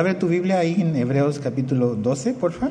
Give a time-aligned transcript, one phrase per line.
[0.00, 2.70] Abre tu Biblia ahí en Hebreos capítulo 12, porfa.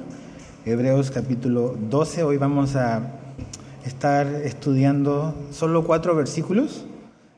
[0.65, 2.23] Hebreos capítulo 12.
[2.23, 3.01] Hoy vamos a
[3.85, 6.85] estar estudiando solo cuatro versículos.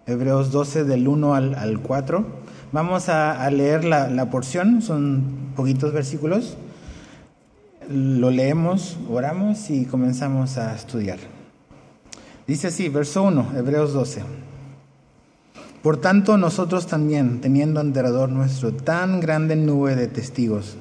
[0.05, 2.23] Hebreos 12 del 1 al, 4.
[2.71, 5.23] Vamos a, leer la, la, porción, son
[5.55, 6.55] poquitos versículos.
[7.89, 11.17] Lo leemos, oramos y comenzamos a estudiar.
[12.45, 14.21] Dice así, verso 1, Hebreos 12.
[15.81, 20.75] Por tanto, nosotros también, teniendo enterador nuestro tan grande nube de testigos,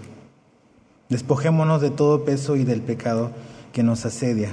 [1.08, 3.30] despojémonos de todo peso y del pecado
[3.72, 4.50] que nos asedia,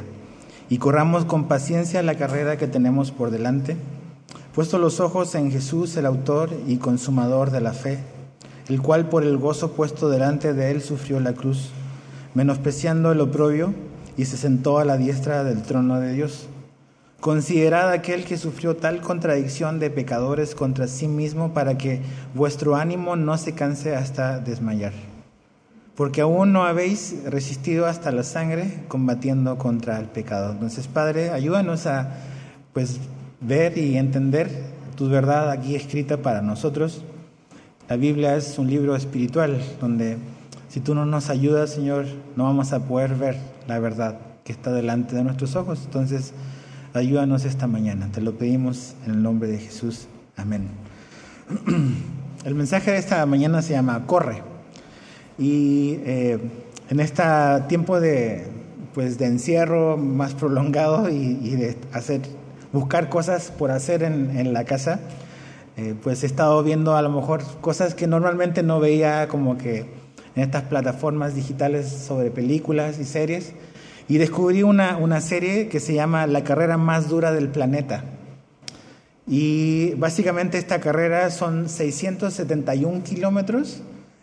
[0.69, 3.75] y corramos con paciencia la carrera que tenemos por delante,
[4.53, 7.97] puesto los ojos en Jesús, el autor y consumador de la fe,
[8.69, 11.71] el cual por el gozo puesto delante de él sufrió la cruz,
[12.35, 13.73] menospreciando el oprobio,
[14.15, 16.47] y se sentó a la diestra del trono de Dios.
[17.19, 22.01] Considerad aquel que sufrió tal contradicción de pecadores contra sí mismo para que
[22.33, 24.93] vuestro ánimo no se canse hasta desmayar.
[25.95, 30.51] Porque aún no habéis resistido hasta la sangre combatiendo contra el pecado.
[30.51, 32.11] Entonces, Padre, ayúdanos a
[32.73, 32.99] pues
[33.41, 34.49] ver y entender
[34.95, 37.03] tu verdad aquí escrita para nosotros.
[37.87, 40.17] La Biblia es un libro espiritual donde
[40.69, 44.71] si tú no nos ayudas, Señor, no vamos a poder ver la verdad que está
[44.73, 45.81] delante de nuestros ojos.
[45.85, 46.33] Entonces,
[46.95, 50.07] Ayúdanos esta mañana, te lo pedimos en el nombre de Jesús.
[50.37, 50.69] Amén.
[52.45, 54.43] El mensaje de esta mañana se llama Corre.
[55.37, 56.39] Y eh,
[56.89, 57.21] en este
[57.67, 58.47] tiempo de,
[58.93, 62.21] pues, de encierro más prolongado y, de hacer,
[62.71, 65.01] buscar cosas por hacer en, la casa,
[65.75, 69.79] eh, pues he estado viendo a lo mejor cosas que normalmente no veía como que
[70.37, 73.51] en estas plataformas digitales sobre películas y series
[74.07, 78.03] y descubrí una, una serie que se llama La carrera más dura del planeta.
[79.27, 83.81] Y básicamente esta carrera son 671 kilómetros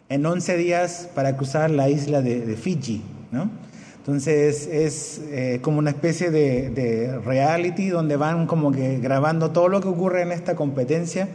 [0.09, 3.51] en 11 días para cruzar la isla de, Fiji, ¿no?
[3.97, 9.69] Entonces es eh, como una especie de, de, reality donde van como que grabando todo
[9.69, 11.29] lo que ocurre en esta competencia,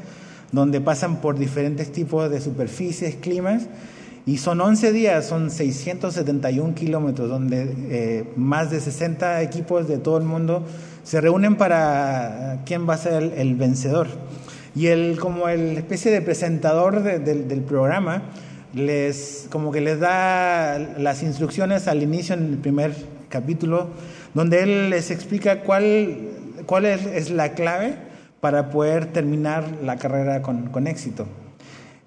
[0.52, 3.68] donde pasan por diferentes tipos de superficies, climas,
[4.28, 10.18] y son 11 días, son 671 kilómetros, donde eh, más de 60 equipos de todo
[10.18, 10.66] el mundo
[11.04, 14.08] se reúnen para quién va a ser el, vencedor.
[14.76, 18.24] Y él, como el especie de presentador del programa,
[18.74, 22.94] les, como que les da las instrucciones al inicio en el primer
[23.30, 23.88] capítulo,
[24.34, 26.18] donde él les explica cuál,
[26.66, 27.96] cuál es, la clave
[28.42, 31.28] para poder terminar la carrera con, con éxito.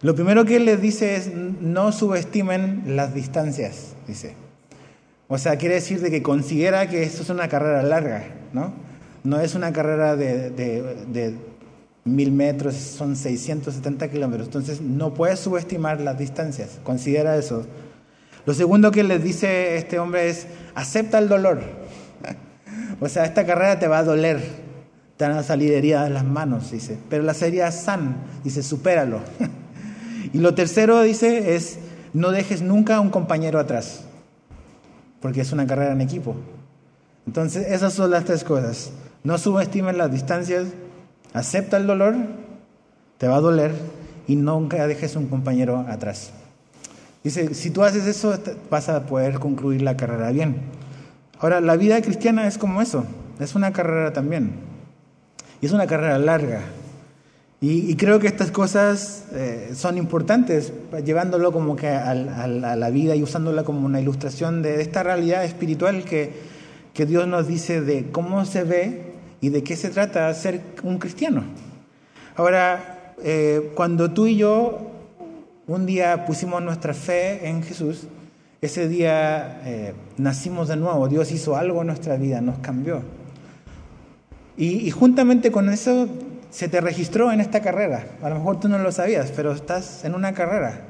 [0.03, 4.34] Lo primero que él les dice es no subestimen las distancias, dice.
[5.28, 8.72] O sea, quiere decir de que considera que esto es una carrera larga, ¿no?
[9.22, 11.34] No es una carrera de,
[12.05, 14.49] mil metros, son 670 kilómetros.
[14.49, 17.66] Entonces, no puedes subestimar las distancias, considera eso.
[18.47, 21.60] Lo segundo que les dice este hombre es, acepta el dolor.
[23.00, 24.41] o sea, esta carrera te va a doler,
[25.19, 26.99] te van a salir heridas las manos, dice.
[27.10, 29.21] Pero la sería san, dice, supéralo.
[30.33, 31.79] Y lo tercero, dice, es
[32.13, 34.05] no dejes nunca a un compañero atrás,
[35.21, 36.35] porque es una carrera en equipo.
[37.27, 38.91] Entonces, esas son las tres cosas.
[39.23, 40.69] No subestimes las distancias,
[41.33, 42.15] acepta el dolor,
[43.19, 43.73] te va a doler,
[44.27, 46.33] y nunca dejes a un compañero atrás.
[47.23, 48.39] Dice, si tú haces eso,
[48.71, 50.57] vas a poder concluir la carrera bien.
[51.39, 53.05] Ahora, la vida cristiana es como eso,
[53.39, 54.53] es una carrera también.
[55.61, 56.63] Y es una carrera larga.
[57.62, 60.72] Y, creo que estas cosas eh, son importantes,
[61.04, 66.04] llevándolo como que a, la vida y usándola como una ilustración de esta realidad espiritual
[66.04, 66.32] que,
[66.94, 69.12] que Dios nos dice de cómo se ve
[69.43, 71.44] y de qué se trata ser un cristiano.
[72.34, 74.91] Ahora, eh, cuando tú y yo
[75.66, 78.06] un día pusimos nuestra fe en Jesús,
[78.62, 83.03] ese día eh, nacimos de nuevo, Dios hizo algo en nuestra vida, nos cambió.
[84.56, 86.09] Y, y juntamente con eso
[86.50, 88.06] se te registró en esta carrera.
[88.22, 90.81] A lo mejor tú no lo sabías, pero estás en una carrera.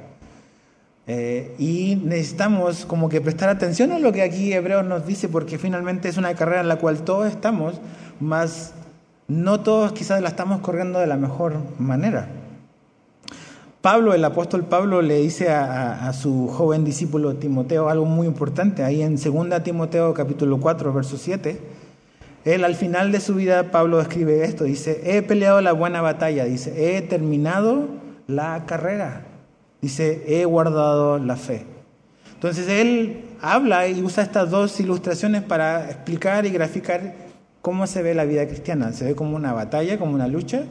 [1.07, 5.59] Eh, y necesitamos como que prestar atención a lo que aquí Hebreos nos dice, porque
[5.59, 7.81] finalmente es una carrera en la cual todos estamos,
[8.21, 8.73] más
[9.29, 12.29] no todos quizás la estamos corriendo de la mejor manera.
[13.81, 18.85] Pablo, el apóstol Pablo, le dice a, a su joven discípulo Timoteo algo muy importante,
[18.85, 21.80] ahí en 2 Timoteo capítulo 4, verso 7
[22.45, 26.45] él al final de su vida, Pablo escribe esto, dice, he peleado la buena batalla,
[26.45, 27.89] dice, he terminado
[28.27, 29.27] la carrera,
[29.83, 31.67] dice, he guardado la fe.
[32.35, 37.15] Entonces él habla y usa estas dos ilustraciones para explicar y graficar
[37.61, 38.93] cómo se ve la vida cristiana.
[38.93, 40.63] Se ve como una batalla, como una lucha,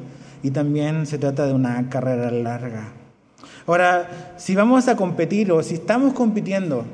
[0.42, 2.94] y también se trata de una carrera larga.
[3.68, 6.86] Ahora, si vamos a competir o si estamos compitiendo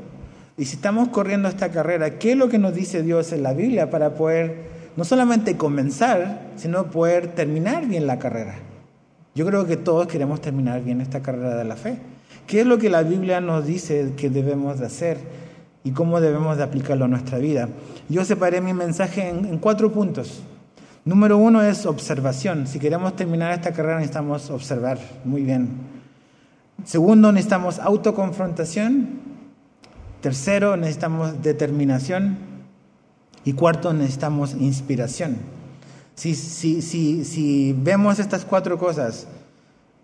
[0.58, 3.54] y si estamos corriendo esta carrera, ¿qué es lo que nos dice Dios en la
[3.54, 8.56] Biblia para poder no solamente comenzar, sino poder terminar bien la carrera?
[9.36, 11.98] Yo creo que todos queremos terminar bien esta carrera de la fe.
[12.48, 15.18] ¿Qué es lo que la Biblia nos dice que debemos de hacer
[15.84, 17.68] y cómo debemos de aplicarlo a nuestra vida?
[18.08, 20.42] Yo separé mi mensaje en, en cuatro puntos.
[21.04, 22.66] Número uno es observación.
[22.66, 25.68] Si queremos terminar esta carrera necesitamos observar muy bien.
[26.86, 29.25] Segundo, necesitamos autoconfrontación.
[30.26, 32.40] Tercero, necesitamos determinación.
[33.44, 35.38] Y cuarto, necesitamos inspiración.
[36.16, 39.28] Si, si, si, si vemos estas cuatro cosas,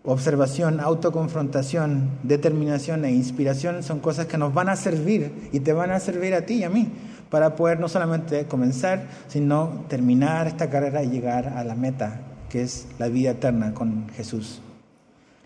[0.03, 5.89] observación, autoconfrontación, determinación e inspiración, son cosas que nos van a servir y te van
[5.89, 6.87] a servir a ti y a mí
[7.31, 12.61] para poder no solamente comenzar, sino terminar esta carrera y llegar a la meta, que
[12.61, 14.61] es la vida eterna con Jesús.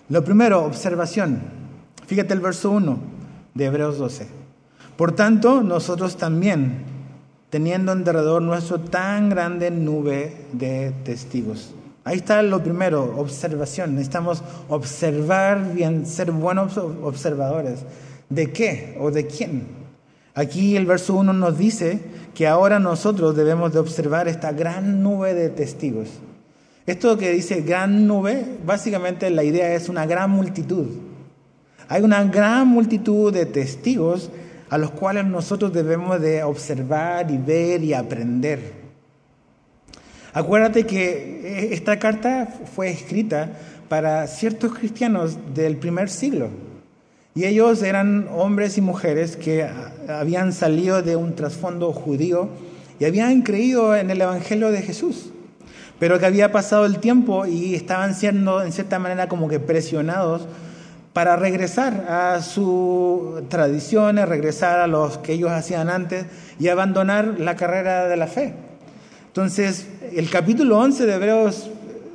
[0.09, 1.39] Lo primero, observación.
[2.07, 2.99] Fíjate el verso 1
[3.53, 4.43] de Hebreos 12.
[4.97, 6.83] Por tanto, nosotros también,
[7.49, 11.73] teniendo en derredor nuestro tan grande nube de testigos.
[12.05, 13.95] Ahí está lo primero, observación.
[13.95, 17.79] Necesitamos observar bien, ser buenos observadores.
[18.29, 19.67] ¿De qué o de quién?
[20.33, 21.99] Aquí el verso 1 nos dice
[22.33, 26.09] que ahora nosotros debemos de observar esta gran nube de testigos.
[26.85, 30.85] Esto que dice gran nube, básicamente la idea es una gran multitud.
[31.87, 34.29] Hay una gran multitud de testigos
[34.69, 38.85] a los cuales nosotros debemos de observar y ver y aprender.
[40.33, 43.51] Acuérdate que esta carta fue escrita
[43.87, 46.49] para ciertos cristianos del primer siglo.
[47.35, 49.67] Y ellos eran hombres y mujeres que
[50.07, 52.49] habían salido de un trasfondo judío
[52.99, 55.31] y habían creído en el Evangelio de Jesús,
[55.99, 60.47] pero que había pasado el tiempo y estaban siendo en cierta manera como que presionados
[61.15, 66.25] para regresar a sus tradiciones, regresar a los que ellos hacían antes
[66.59, 68.53] y abandonar la carrera de la fe.
[69.27, 71.69] Entonces, el capítulo 11 de Hebreos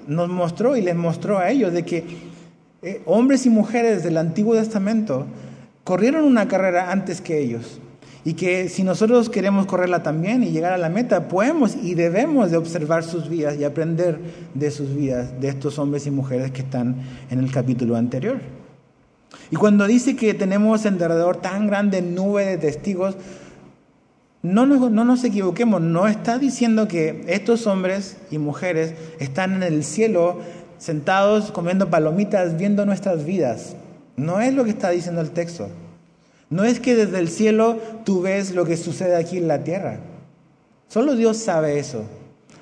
[0.06, 2.04] nos mostró y les mostró a ellos de que
[2.82, 5.24] eh, hombres y mujeres del Antiguo Testamento
[5.82, 7.80] corrieron una carrera antes que ellos.
[8.22, 12.50] Y que si nosotros queremos correrla también y llegar a la meta, podemos y debemos
[12.50, 14.18] de observar sus vidas y aprender
[14.52, 16.96] de sus vidas, de estos hombres y mujeres que están
[17.30, 18.59] en el capítulo anterior.
[19.50, 23.16] Y cuando dice que tenemos en derredor tan grande nube de testigos,
[24.42, 29.62] no nos, no nos equivoquemos, no está diciendo que estos hombres y mujeres están en
[29.62, 30.38] el cielo
[30.78, 33.76] sentados comiendo palomitas, viendo nuestras vidas.
[34.16, 35.68] No es lo que está diciendo el texto.
[36.48, 40.00] No es que desde el cielo tú ves lo que sucede aquí en la tierra.
[40.88, 42.04] Solo Dios sabe eso.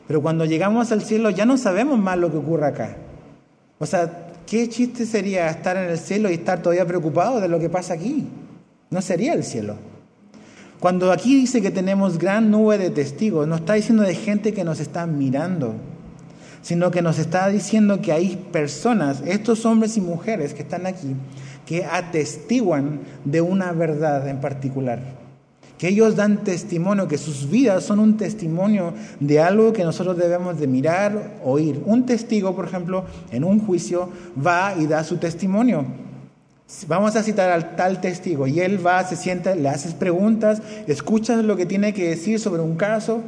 [0.07, 2.97] Pero cuando llegamos al cielo ya no sabemos más lo que ocurre acá.
[3.79, 7.59] O sea, ¿qué chiste sería estar en el cielo y estar todavía preocupado de lo
[7.59, 8.27] que pasa aquí?
[8.91, 9.77] No sería el cielo.
[10.81, 14.65] Cuando aquí dice que tenemos gran nube de testigos, no está diciendo de gente que
[14.65, 15.75] nos está mirando
[16.63, 21.15] sino que nos está diciendo que hay personas, estos hombres y mujeres que están aquí,
[21.67, 25.01] que atestiguan de una verdad en particular,
[25.79, 30.59] que ellos dan testimonio, que sus vidas son un testimonio de algo que nosotros debemos
[30.59, 31.81] de mirar, oír.
[31.87, 34.11] Un testigo, por ejemplo, en un juicio
[34.45, 35.87] va y da su testimonio.
[36.87, 41.43] Vamos a citar al tal testigo y él va, se sienta, le haces preguntas, escuchas
[41.45, 43.23] lo que tiene que decir sobre un caso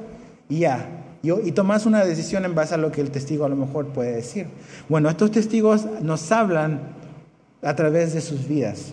[0.48, 0.86] y ya,
[1.22, 4.12] y, tomas una decisión en base a lo que el testigo a lo mejor puede
[4.12, 4.46] decir.
[4.88, 6.80] Bueno, estos testigos nos hablan
[7.62, 8.92] a través de sus vidas.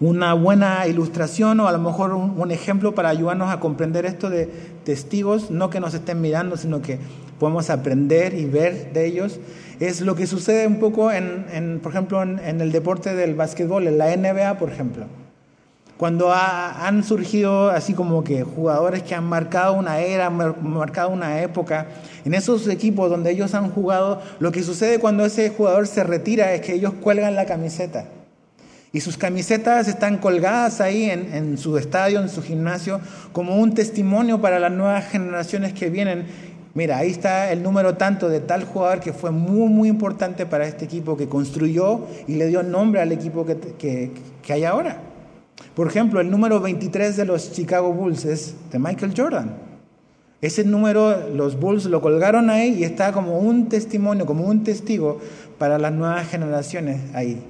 [0.00, 4.46] Una buena ilustración o a lo mejor un, ejemplo para ayudarnos a comprender esto de
[4.84, 6.98] testigos, no que nos estén mirando, sino que
[7.38, 9.38] podemos aprender y ver de ellos,
[9.80, 13.98] es lo que sucede un poco, en, por ejemplo, en el deporte del básquetbol, en
[13.98, 15.06] la NBA, por ejemplo.
[15.96, 21.86] Cuando han surgido así como que jugadores que han marcado una era, marcado una época,
[22.24, 26.52] en esos equipos donde ellos han jugado, lo que sucede cuando ese jugador se retira
[26.52, 28.06] es que ellos cuelgan la camiseta.
[28.94, 33.00] Y sus camisetas están colgadas ahí en, su estadio, en su gimnasio,
[33.32, 36.26] como un testimonio para las nuevas generaciones que vienen.
[36.74, 40.68] Mira, ahí está el número tanto de tal jugador que fue muy, muy importante para
[40.68, 44.98] este equipo, que construyó y le dio nombre al equipo que, que, que hay ahora.
[45.74, 49.56] Por ejemplo, el número 23 de los Chicago Bulls es de Michael Jordan.
[50.40, 55.18] Ese número los Bulls lo colgaron ahí y está como un testimonio, como un testigo
[55.58, 57.42] para las nuevas generaciones ahí.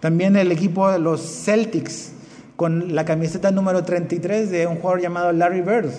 [0.00, 2.12] También el equipo de los Celtics
[2.56, 5.90] con la camiseta número 33 de un jugador llamado Larry Bird.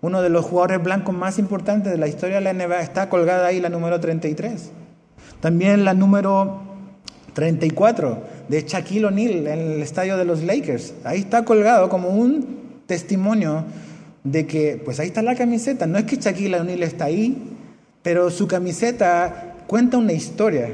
[0.00, 3.46] Uno de los jugadores blancos más importantes de la historia de la NBA está colgada
[3.46, 4.70] ahí la número 33.
[5.40, 6.62] También la número
[7.34, 10.94] 34 de Shaquille O'Neal en el estadio de los Lakers.
[11.04, 13.64] Ahí está colgado como un testimonio
[14.24, 15.86] de que, pues ahí está la camiseta.
[15.86, 17.36] No es que Shaquille O'Neal está ahí,
[18.02, 20.70] pero su camiseta cuenta una historia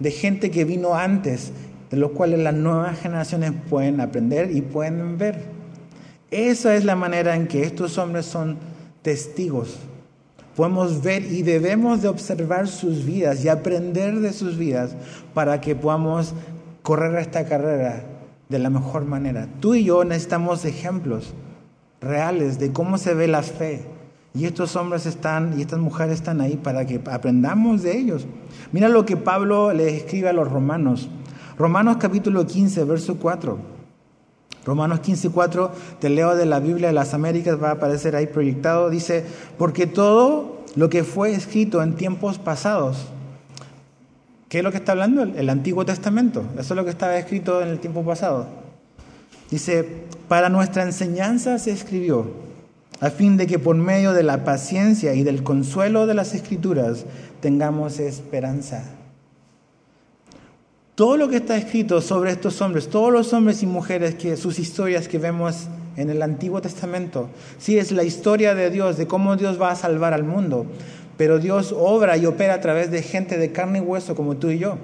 [0.00, 1.52] de gente que vino antes,
[1.90, 5.42] de los cuales las nuevas generaciones pueden aprender y pueden ver.
[6.30, 8.58] Esa es la manera en que estos hombres son
[9.02, 9.78] testigos.
[10.56, 14.94] Podemos ver y debemos de observar sus vidas y aprender de sus vidas
[15.32, 16.34] para que podamos
[16.82, 18.04] correr esta carrera
[18.48, 19.48] de la mejor manera.
[19.60, 21.34] Tú y yo necesitamos ejemplos
[22.00, 23.82] reales de cómo se ve la fe.
[24.36, 28.26] Y estos hombres están y estas mujeres están ahí para que aprendamos de ellos.
[28.72, 31.08] Mira lo que Pablo le escribe a los romanos.
[31.56, 33.74] Romanos capítulo 15, verso 4.
[34.64, 38.26] Romanos 15, 4, te leo de la Biblia de las Américas, va a aparecer ahí
[38.26, 39.24] proyectado, dice,
[39.58, 43.06] porque todo lo que fue escrito en tiempos pasados,
[44.48, 45.22] ¿qué es lo que está hablando?
[45.22, 48.46] El Antiguo Testamento, eso es lo que estaba escrito en el tiempo pasado.
[49.50, 52.26] Dice, para nuestra enseñanza se escribió,
[53.00, 57.04] a fin de que por medio de la paciencia y del consuelo de las escrituras
[57.40, 58.84] tengamos esperanza.
[60.94, 64.60] Todo lo que está escrito sobre estos hombres, todos los hombres y mujeres que sus
[64.60, 69.36] historias que vemos en el Antiguo Testamento, sí es la historia de Dios, de cómo
[69.36, 70.66] Dios va a salvar al mundo,
[71.16, 74.50] pero Dios obra y opera a través de gente de carne y hueso como tú
[74.50, 74.78] y yo.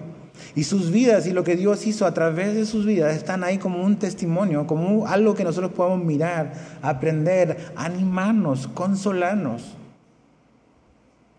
[0.54, 3.58] Y sus vidas y lo que Dios hizo a través de sus vidas están ahí
[3.58, 9.76] como un testimonio, como algo que nosotros podemos mirar, aprender, animarnos, consolarnos,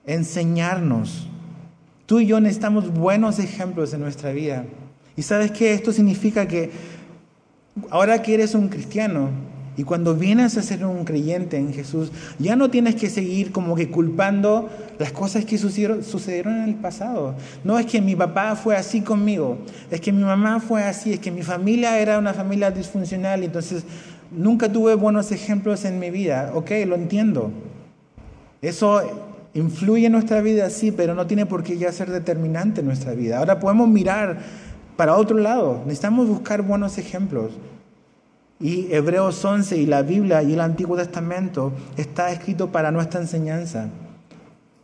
[0.06, 1.28] enseñarnos.
[2.06, 4.66] Tú y yo necesitamos buenos ejemplos en nuestra vida.
[5.16, 6.72] Y sabes que esto significa que
[7.90, 9.30] ahora que eres un cristiano,
[9.78, 13.76] y cuando vienes a ser un creyente en Jesús, ya no tienes que seguir como
[13.76, 16.04] que culpando las cosas que sucedieron,
[16.58, 17.36] en el pasado.
[17.64, 19.58] No es que mi papá fue así conmigo,
[19.90, 23.84] es que mi mamá fue así, es que mi familia era una familia disfuncional entonces
[24.32, 26.52] nunca tuve buenos ejemplos en mi vida.
[26.56, 27.52] Ok, lo entiendo.
[28.62, 29.02] Eso
[29.54, 33.14] influye en nuestra vida, sí, pero no tiene por qué ya ser determinante en nuestra
[33.14, 33.40] vida.
[33.40, 34.40] Ahora podemos mirar
[34.96, 37.52] para otro lado, necesitamos buscar buenos ejemplos.
[38.62, 43.90] Y Hebreos 11 y la Biblia y el Antiguo Testamento está escrito para nuestra enseñanza.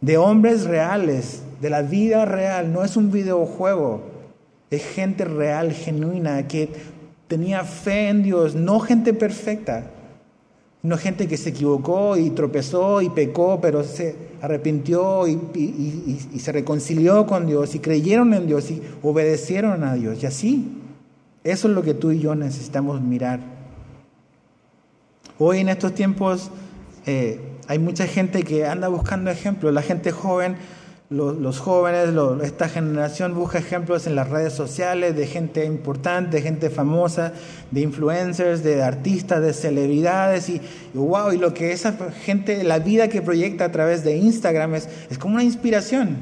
[0.02, 4.02] De hombres reales, de la vida real, no es un videojuego,
[4.72, 6.70] es gente real, genuina, que
[7.28, 9.92] tenía fe en Dios, no gente perfecta,
[10.82, 16.52] no gente que se equivocó y tropezó y pecó, pero se arrepintió y, y, se
[16.52, 20.22] reconcilió con Dios y creyeron en Dios y obedecieron a Dios.
[20.24, 20.82] Y así,
[21.44, 23.57] eso es lo que tú y yo necesitamos mirar.
[25.40, 26.50] Hoy en estos tiempos
[27.06, 30.56] eh, hay mucha gente que anda buscando ejemplos, la gente joven,
[31.12, 32.10] los, jóvenes,
[32.44, 37.34] esta generación busca ejemplos en las redes sociales de gente importante, de gente famosa,
[37.70, 40.50] de influencers, de artistas, de celebridades.
[40.50, 40.60] Y,
[40.96, 44.90] wow, y lo que esa gente, la vida que proyecta a través de Instagram es,
[45.12, 46.18] es como una inspiración.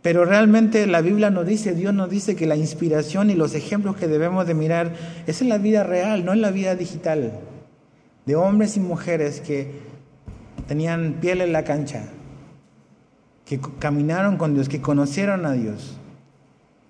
[0.00, 3.96] Pero realmente la Biblia nos dice, Dios nos dice que la inspiración y los ejemplos
[3.96, 4.94] que debemos de mirar
[5.26, 7.32] es en la vida real, no en la vida digital
[8.26, 9.70] de hombres y mujeres que
[10.66, 12.02] tenían piel en la cancha,
[13.44, 15.96] que caminaron con Dios, que conocieron a Dios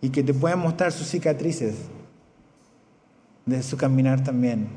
[0.00, 1.74] y que te pueden mostrar sus cicatrices
[3.44, 4.68] de su caminar también.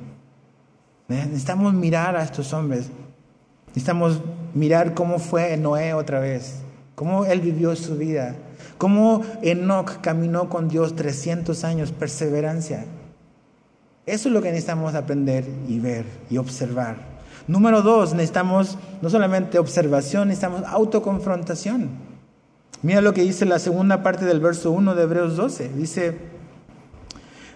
[1.07, 2.89] Necesitamos mirar a estos hombres,
[3.67, 4.21] necesitamos
[4.53, 6.59] mirar cómo fue Noé otra vez,
[6.93, 8.35] cómo él vivió su vida,
[8.77, 12.85] cómo Enoch caminó con Dios 300 años, perseverancia.
[14.09, 16.97] Eso es lo que necesitamos aprender y ver y observar.
[17.47, 21.89] Número dos, necesitamos no solamente observación, necesitamos autoconfrontación.
[22.81, 25.69] Mira lo que dice la segunda parte del verso 1 de Hebreos 12.
[25.75, 26.17] Dice,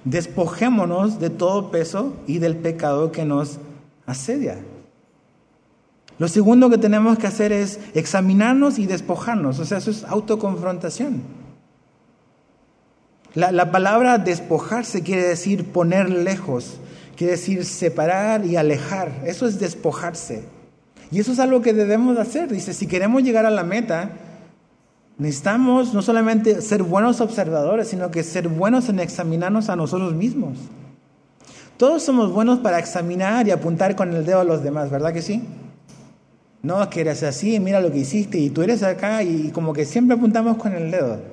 [0.04, 3.60] despojémonos de todo peso y del pecado que nos
[4.06, 4.58] asedia.
[6.20, 9.60] Lo segundo que tenemos que hacer es examinarnos y despojarnos.
[9.60, 11.43] O sea, eso es autoconfrontación.
[13.36, 16.78] La, palabra despojarse quiere decir poner lejos,
[17.16, 19.12] quiere decir separar y alejar.
[19.26, 20.44] Eso es despojarse.
[21.12, 22.52] Y eso es algo que debemos hacer.
[22.52, 24.12] Dice, si queremos llegar a la meta,
[25.18, 30.60] necesitamos no solamente ser buenos observadores, sino que ser buenos en examinarnos a nosotros mismos.
[31.78, 35.24] Todos somos buenos para examinar y apuntar con el dedo a los demás, ¿verdad que
[35.24, 35.44] sí?
[36.62, 39.86] No, que eres así, mira lo que hiciste y tú eres acá y como que
[39.86, 41.33] siempre apuntamos con el dedo.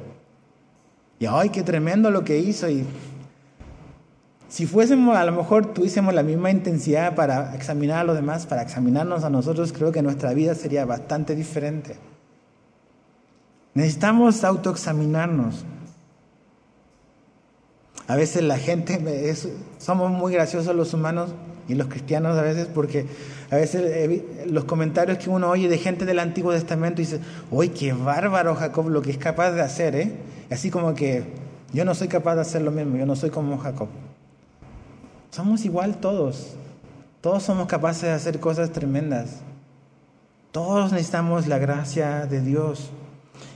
[1.21, 2.69] Y ay, qué tremendo lo que hizo.
[2.69, 2.85] Y
[4.49, 8.63] si fuésemos, a lo mejor tuviésemos la misma intensidad para examinar a los demás, para
[8.63, 11.97] examinarnos a nosotros, creo que nuestra vida sería bastante diferente.
[13.75, 15.67] Necesitamos autoexaminarnos.
[18.09, 18.99] A veces la gente,
[19.79, 21.35] somos muy graciosos los humanos
[21.69, 23.07] y los cristianos a veces porque
[23.51, 27.93] a veces los comentarios que uno oye de gente del Antiguo Testamento dice, uy, qué
[27.93, 30.13] bárbaro Jacob lo que es capaz de hacer, ¿eh?
[30.51, 31.25] Así como que
[31.73, 33.89] yo no soy capaz de hacer lo mismo, yo no soy como Jacob.
[35.31, 36.55] Somos igual todos,
[37.21, 39.41] todos somos capaces de hacer cosas tremendas.
[40.51, 42.91] Todos necesitamos la gracia de Dios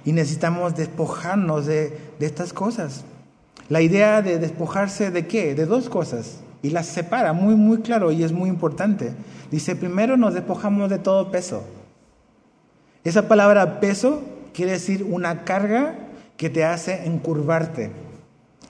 [0.04, 3.04] y necesitamos despojarnos de, de estas cosas.
[3.68, 5.56] La idea de despojarse de qué?
[5.56, 6.40] De dos cosas.
[6.62, 9.12] Y las separa muy, muy claro y es muy importante.
[9.50, 11.64] Dice, primero nos despojamos de todo peso.
[13.02, 14.22] Esa palabra peso
[14.52, 16.03] quiere decir una carga
[16.36, 17.92] que te hace encurvarte.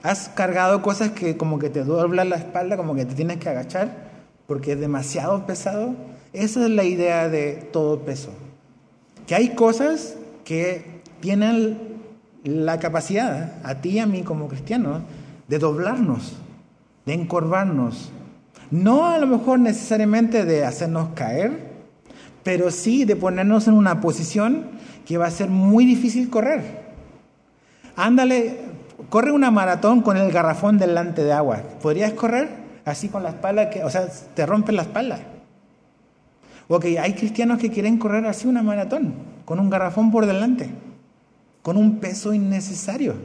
[0.03, 3.49] Has cargado cosas que como que te doblan la espalda, como que te tienes que
[3.49, 4.05] agachar
[4.47, 5.95] porque es demasiado pesado.
[6.33, 8.29] Esa es la idea de todo peso.
[9.27, 11.95] Que hay cosas que tienen
[12.43, 15.01] la capacidad, a ti y a mí como cristianos,
[15.47, 16.33] de doblarnos,
[17.05, 18.11] de encorvarnos.
[18.69, 21.73] No a lo mejor necesariamente de hacernos caer,
[22.43, 24.67] pero sí de ponernos en una posición
[25.05, 26.84] que va a ser muy difícil correr.
[27.95, 28.59] Ándale,
[29.09, 31.61] corre una maratón con el garrafón delante de agua.
[31.81, 32.49] ¿Podrías correr
[32.85, 33.69] así con la espalda?
[33.69, 35.19] Que, o sea, te rompe la espalda.
[36.67, 39.13] Ok, hay cristianos que quieren correr así una maratón,
[39.45, 40.71] con un garrafón por delante
[41.65, 43.15] con un peso innecesario.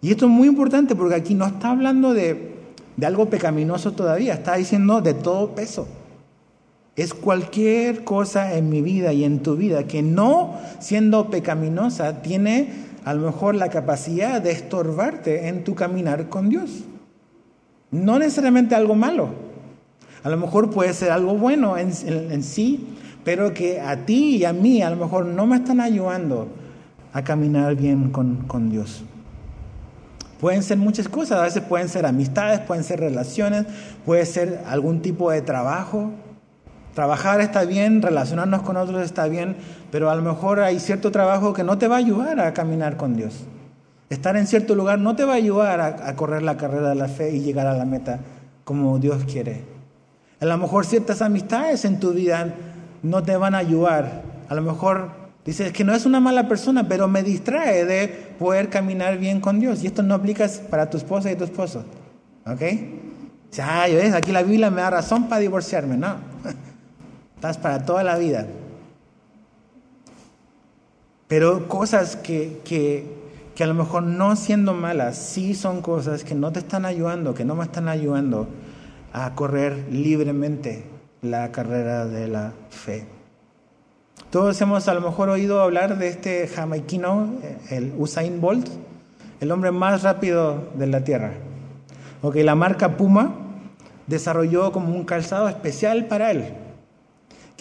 [0.00, 2.56] Y esto es muy importante porque aquí no está hablando de,
[3.00, 5.86] algo pecaminoso todavía, está diciendo de todo peso.
[6.96, 12.72] Es cualquier cosa en mi vida y en tu vida que no siendo pecaminosa tiene
[13.04, 16.84] a lo mejor la capacidad de estorbarte en tu caminar con Dios.
[17.90, 19.30] No necesariamente algo malo.
[20.22, 22.86] A lo mejor puede ser algo bueno en, sí,
[23.24, 26.48] pero que a ti y a mí a lo mejor no me están ayudando
[27.12, 29.02] a caminar bien con, Dios.
[30.40, 33.66] Pueden ser muchas cosas, a veces pueden ser amistades, pueden ser relaciones,
[34.06, 36.12] puede ser algún tipo de trabajo.
[36.94, 39.56] Trabajar está bien, relacionarnos con otros está bien,
[39.90, 42.96] pero a lo mejor hay cierto trabajo que no te va a ayudar a caminar
[42.96, 43.44] con Dios.
[44.10, 47.08] Estar en cierto lugar no te va a ayudar a, correr la carrera de la
[47.08, 48.20] fe y llegar a la meta
[48.64, 49.64] como Dios quiere.
[50.40, 52.52] A lo mejor ciertas amistades en tu vida
[53.02, 54.22] no te van a ayudar.
[54.48, 58.68] A lo mejor Dice que no es una mala persona, pero me distrae de poder
[58.68, 59.82] caminar bien con Dios.
[59.82, 61.84] Y esto no aplica para tu esposa y tu esposo.
[62.46, 62.62] ¿Ok?
[63.60, 64.14] Ay, ¿ves?
[64.14, 65.96] Aquí la Biblia me da razón para divorciarme.
[65.96, 66.14] No.
[67.42, 68.46] Estás para toda la vida.
[71.26, 73.04] Pero cosas que, que,
[73.56, 77.34] que a lo mejor no siendo malas, sí son cosas que no te están ayudando,
[77.34, 78.46] que no me están ayudando
[79.12, 80.84] a correr libremente
[81.20, 83.08] la carrera de la fe.
[84.30, 88.68] Todos hemos a lo mejor oído hablar de este jamaiquino, el Usain Bolt,
[89.40, 91.32] el hombre más rápido de la Tierra.
[92.22, 93.34] Ok, la marca Puma
[94.06, 96.61] desarrolló como un calzado especial para él,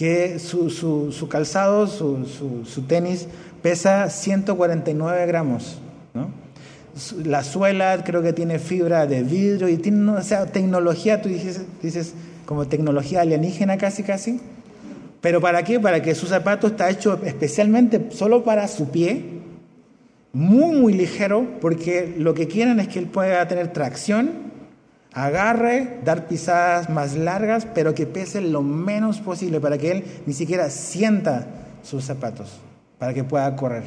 [0.01, 2.25] que su, su, calzado, su,
[2.65, 3.27] su, tenis,
[3.61, 5.77] pesa 149 gramos.
[6.15, 6.31] ¿no?
[7.23, 11.61] La suela creo que tiene fibra de vidrio y tiene, o sea, tecnología, tú dices,
[11.83, 12.15] dices
[12.47, 14.39] como tecnología alienígena casi, casi.
[15.21, 15.79] ¿Pero para qué?
[15.79, 19.23] Para que su zapato está hecho especialmente solo para su pie,
[20.33, 24.50] muy, muy ligero, porque lo que quieren es que él pueda tener tracción,
[25.13, 30.33] agarre, dar pisadas más largas, pero que pese lo menos posible, para que él ni
[30.33, 31.47] siquiera sienta
[31.83, 32.59] sus zapatos,
[32.97, 33.83] para que pueda correr.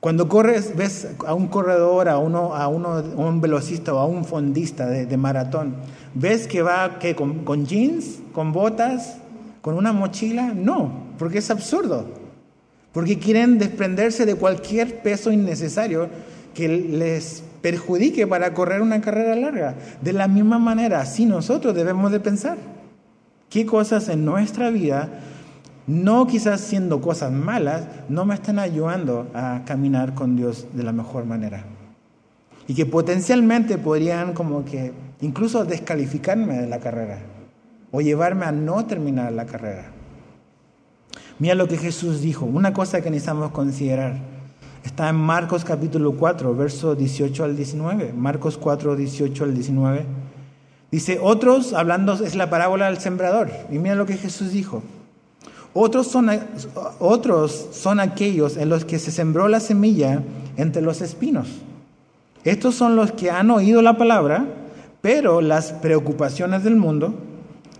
[0.00, 4.24] Cuando corres, ves a un corredor, a uno, a uno, un velocista o a un
[4.24, 5.74] fondista de, maratón,
[6.14, 9.16] ves que va que con, jeans, con botas,
[9.62, 10.52] con una mochila.
[10.54, 12.04] No, porque es absurdo.
[12.92, 16.08] Porque quieren desprenderse de cualquier peso innecesario
[16.54, 19.74] que les perjudique para correr una carrera larga.
[20.02, 22.58] De la misma manera, así nosotros debemos de pensar.
[23.50, 25.08] ¿Qué cosas en nuestra vida
[25.86, 30.92] no quizás siendo cosas malas, no me están ayudando a caminar con Dios de la
[30.92, 31.64] mejor manera.
[32.66, 37.18] Y que potencialmente podrían como que incluso descalificarme de la carrera
[37.92, 39.92] o llevarme a no terminar la carrera.
[41.38, 44.35] Mira lo que Jesús dijo, una cosa que necesitamos considerar.
[44.86, 48.12] Está en Marcos capítulo 4, verso 18 al 19.
[48.12, 50.06] Marcos 4, 18 al 19.
[50.92, 53.50] Dice, otros, hablando, es la parábola del sembrador.
[53.68, 54.84] Y mira lo que Jesús dijo.
[55.74, 56.30] Otros son,
[57.00, 60.22] otros son aquellos en los que se sembró la semilla
[60.56, 61.48] entre los espinos.
[62.44, 64.46] Estos son los que han oído la palabra,
[65.00, 67.12] pero las preocupaciones del mundo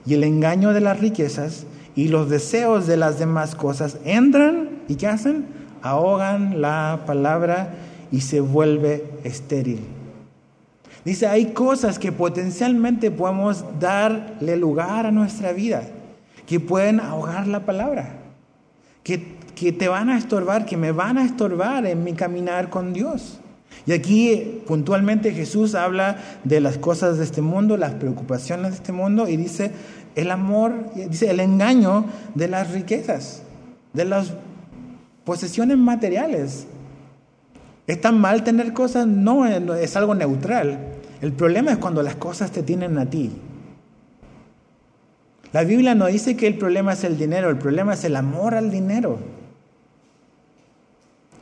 [0.04, 4.96] y el engaño de las riquezas y los deseos de las demás cosas entran y
[4.96, 5.55] ¿qué hacen?
[5.82, 7.74] Ahogan la palabra
[8.10, 9.80] y se vuelve estéril.
[11.04, 15.82] Dice, hay cosas que potencialmente podemos darle lugar a nuestra vida,
[16.46, 18.16] que pueden ahogar la palabra,
[19.04, 22.92] que, que te van a estorbar, que me van a estorbar en mi caminar con
[22.92, 23.38] Dios.
[23.86, 28.92] Y aquí puntualmente Jesús habla de las cosas de este mundo, las preocupaciones de este
[28.92, 29.70] mundo y dice
[30.16, 33.42] el amor, dice el engaño de las riquezas,
[33.92, 34.32] de las
[35.26, 36.66] posesiones materiales.
[37.86, 39.06] ¿Es tan mal tener cosas?
[39.08, 40.78] No, es algo neutral.
[41.20, 43.32] El problema es cuando las cosas te tienen a ti.
[45.52, 48.54] La Biblia no dice que el problema es el dinero, el problema es el amor
[48.54, 49.18] al dinero.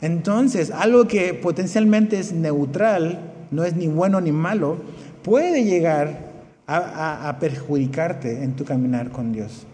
[0.00, 3.20] Entonces, algo que potencialmente es neutral,
[3.50, 4.78] no es ni bueno ni malo,
[5.22, 6.32] puede llegar
[6.66, 9.66] a, a, perjudicarte en tu caminar con Dios.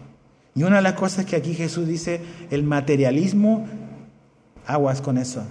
[0.53, 2.19] Y una de las cosas que aquí Jesús dice,
[2.49, 3.67] el materialismo,
[4.65, 5.43] aguas con eso.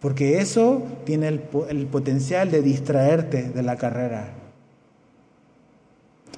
[0.00, 4.30] Porque eso tiene el, potencial de distraerte de la carrera.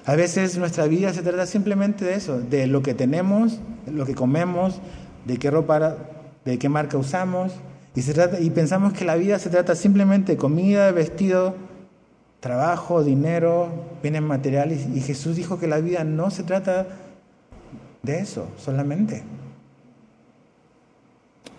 [0.05, 4.05] A veces nuestra vida se trata simplemente de eso, de lo que tenemos, de lo
[4.05, 4.81] que comemos,
[5.27, 5.97] de qué ropa,
[6.45, 7.53] de qué marca usamos,
[7.95, 8.01] y,
[8.45, 11.55] y pensamos que la vida se trata simplemente de comida, vestido,
[12.41, 13.69] trabajo, dinero,
[14.03, 16.89] bienes materiales, y Jesús dijo que la vida no se trata
[18.03, 19.23] de eso solamente.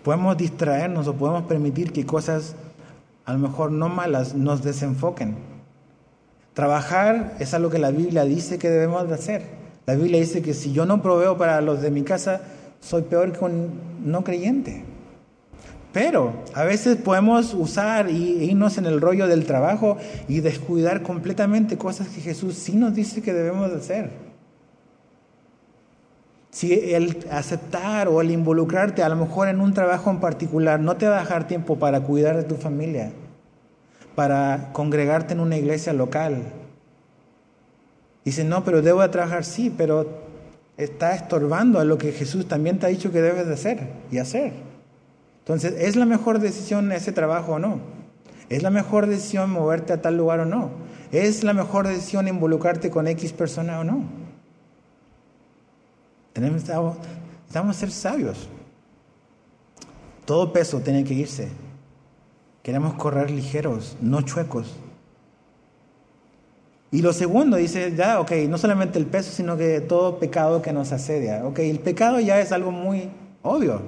[0.04, 2.54] Podemos distraernos o podemos permitir que cosas
[3.24, 5.34] a lo mejor no malas nos desenfoquen.
[6.52, 9.42] Trabajar es algo que la Biblia dice que debemos de hacer.
[9.86, 12.42] La Biblia dice que si yo no proveo para los de mi casa,
[12.80, 14.84] soy peor que un no creyente.
[15.94, 19.96] Pero a veces podemos usar y irnos en el rollo del trabajo
[20.28, 24.23] y descuidar completamente cosas que Jesús sí nos dice que debemos de hacer.
[26.72, 31.06] El aceptar o el involucrarte a lo mejor en un trabajo en particular no te
[31.06, 33.12] va a dejar tiempo para cuidar de tu familia,
[34.14, 36.42] para congregarte en una iglesia local.
[38.24, 40.06] Dice, no, pero debo de trabajar, sí, pero
[40.76, 44.18] está estorbando a lo que Jesús también te ha dicho que debes de hacer y
[44.18, 44.52] hacer.
[45.40, 47.80] Entonces, ¿es la mejor decisión ese trabajo o no?
[48.48, 50.70] ¿Es la mejor decisión moverte a tal lugar o no?
[51.12, 54.23] ¿Es la mejor decisión involucrarte con X persona o no?
[56.34, 58.48] Tenemos, necesitamos ser sabios.
[60.26, 61.48] Todo peso tiene que irse.
[62.62, 64.74] Queremos correr ligeros, no chuecos.
[66.90, 70.72] Y lo segundo dice, ya, ok, no solamente el peso, sino que todo pecado que
[70.72, 71.44] nos asedia.
[71.44, 73.10] Ok, el pecado ya es algo muy
[73.42, 73.82] obvio.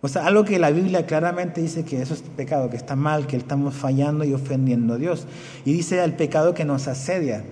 [0.00, 3.26] O sea, algo que la Biblia claramente dice que eso es pecado, que está mal,
[3.26, 5.26] que estamos fallando y ofendiendo a Dios.
[5.64, 7.42] Y dice el pecado que nos asedia.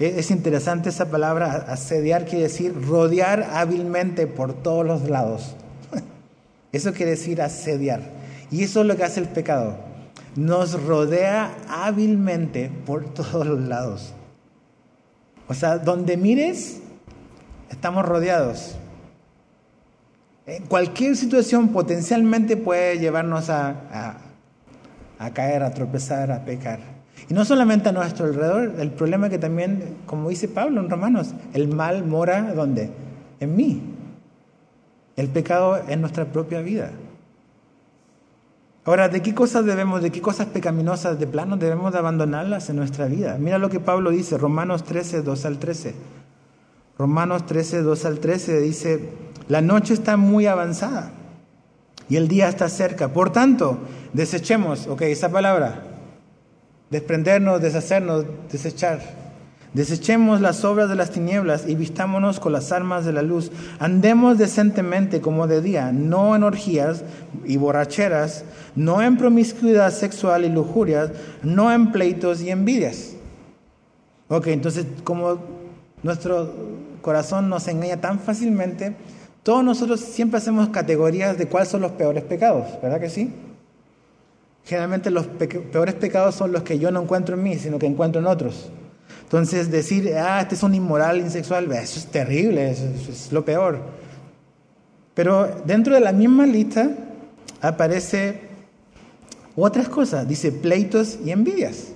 [0.00, 5.54] Es interesante esa palabra, asediar quiere decir rodear hábilmente por todos los lados.
[6.72, 8.00] Eso quiere decir asediar.
[8.50, 9.76] Y eso es lo que hace el pecado.
[10.36, 14.14] Nos rodea hábilmente por todos los lados.
[15.48, 16.80] O sea, donde mires,
[17.68, 18.76] estamos rodeados.
[20.46, 24.16] En cualquier situación potencialmente puede llevarnos a,
[25.18, 26.99] a caer, a tropezar, a pecar.
[27.30, 30.90] Y no solamente a nuestro alrededor, el problema es que también, como dice Pablo en
[30.90, 32.90] Romanos, el mal mora ¿dónde?
[33.38, 33.80] En mí.
[35.14, 36.90] El pecado en nuestra propia vida.
[38.84, 42.74] Ahora, ¿de qué cosas debemos, de qué cosas pecaminosas de plano debemos de abandonarlas en
[42.74, 43.36] nuestra vida?
[43.38, 45.94] Mira lo que Pablo dice, Romanos 13, 2 al 13.
[46.98, 49.08] Romanos 13, 2 al 13 dice,
[49.46, 51.12] la noche está muy avanzada
[52.08, 53.12] y el día está cerca.
[53.12, 53.78] Por tanto,
[54.14, 55.89] desechemos, ok, esa palabra,
[56.90, 59.00] desprendernos, deshacernos, desechar.
[59.72, 63.52] Desechemos las obras de las tinieblas y vistámonos con las armas de la luz.
[63.78, 67.04] Andemos decentemente como de día, no en orgías
[67.44, 71.12] y borracheras, no en promiscuidad sexual y lujurias,
[71.44, 73.12] no en pleitos y envidias.
[74.26, 75.38] Ok, entonces como
[76.02, 76.52] nuestro
[77.00, 78.96] corazón nos engaña tan fácilmente,
[79.44, 83.32] todos nosotros siempre hacemos categorías de cuáles son los peores pecados, ¿verdad que sí?
[84.70, 88.20] Generalmente los peores pecados son los que yo no encuentro en mí, sino que encuentro
[88.20, 88.70] en otros.
[89.24, 93.80] Entonces decir, ah, este es un inmoral, insexual, eso es terrible, eso es lo peor.
[95.12, 96.88] Pero dentro de la misma lista
[97.60, 98.42] aparece
[99.56, 101.88] otras cosas, dice pleitos y envidias.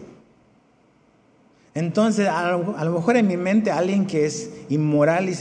[1.75, 5.37] Entonces, a lo, mejor en mi mente alguien que es inmoral y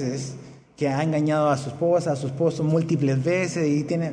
[0.78, 4.12] que ha engañado a su esposa, a su esposo múltiples veces y tiene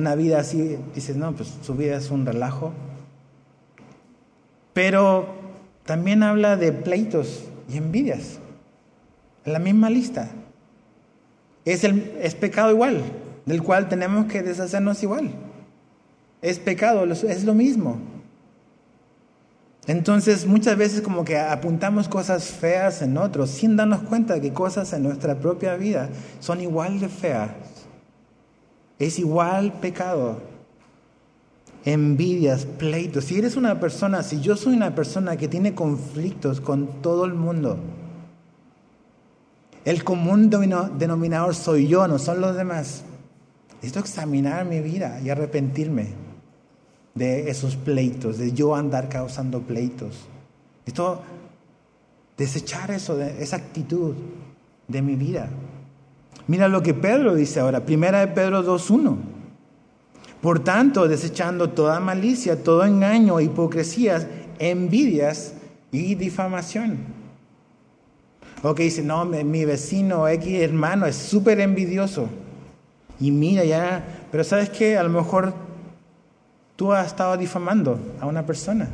[0.00, 2.72] una vida así, dices, no, pues su vida es un relajo.
[4.72, 5.26] Pero
[5.84, 8.38] también habla de pleitos y envidias.
[9.44, 10.30] En la misma lista.
[11.64, 13.02] Es, el, es pecado igual,
[13.46, 15.30] del cual tenemos que deshacernos igual.
[16.42, 17.98] es pecado, es lo mismo.
[19.86, 24.92] Entonces muchas veces como que apuntamos cosas feas en otros sin darnos cuenta que cosas
[24.92, 26.08] en nuestra propia vida
[26.38, 27.50] son igual de feas.
[29.00, 30.38] Es igual pecado.
[31.86, 33.24] Envidias, pleitos.
[33.24, 37.32] Si eres una persona, si yo soy una persona que tiene conflictos con todo el
[37.32, 37.78] mundo,
[39.86, 43.02] el común denominador soy yo, no son los demás.
[43.76, 46.08] Necesito examinar mi vida y arrepentirme
[47.14, 50.26] de esos pleitos, de yo andar causando pleitos.
[50.80, 51.22] Necesito
[52.36, 54.14] desechar eso, esa actitud
[54.86, 55.48] de mi vida.
[56.50, 59.18] Mira lo que Pedro dice ahora, primera de Pedro 2.1.
[60.42, 64.26] Por tanto, desechando toda malicia, todo engaño, hipocresías,
[64.58, 65.54] envidias
[65.92, 66.98] y difamación.
[68.64, 72.28] Ok, dice, no, mi vecino X hermano es súper envidioso.
[73.20, 75.54] Y mira ya, pero sabes que a lo mejor
[76.74, 78.88] tú has estado difamando a una persona.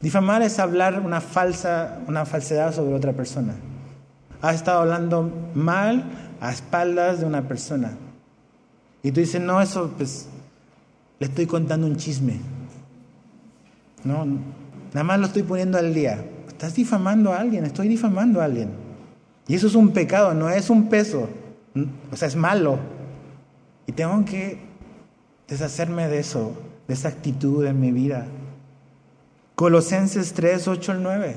[0.00, 3.52] Difamar es hablar una falsa, una falsedad sobre otra persona.
[4.40, 7.96] Has estado hablando mal a espaldas de una persona.
[9.02, 10.28] Y tú dices, no, eso pues
[11.18, 12.38] le estoy contando un chisme.
[14.04, 16.24] No, nada más lo estoy poniendo al día.
[16.48, 18.70] Estás difamando a alguien, estoy difamando a alguien.
[19.48, 21.28] Y eso es un pecado, no es un peso.
[22.10, 22.78] O sea, es malo.
[23.86, 24.58] Y tengo que
[25.48, 26.52] deshacerme de eso,
[26.88, 28.26] de esa actitud en mi vida.
[29.54, 31.36] Colosenses 3, 8 al 9.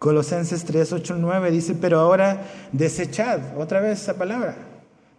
[0.00, 4.56] Colosenses 3, 8 al 9 dice, pero ahora desechad, otra vez esa palabra,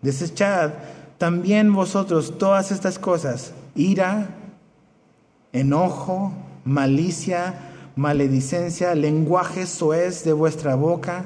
[0.02, 0.72] desechad
[1.20, 4.30] también vosotros todas estas cosas, ira,
[5.54, 6.34] enojo,
[6.65, 7.54] malicia,
[7.96, 11.26] maledicencia, lenguaje soez de vuestra boca.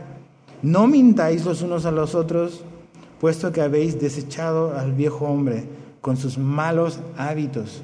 [0.62, 2.62] No mintáis los unos a los otros,
[3.22, 5.64] puesto que habéis desechado al viejo hombre
[6.02, 7.82] con sus malos hábitos.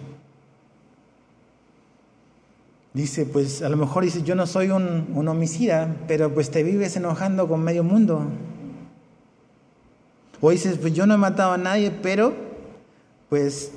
[2.93, 6.63] Dice, pues a lo mejor dice, yo no soy un, un homicida, pero pues te
[6.63, 8.25] vives enojando con medio mundo.
[10.41, 12.34] O dices, pues yo no he matado a nadie, pero
[13.30, 13.71] pues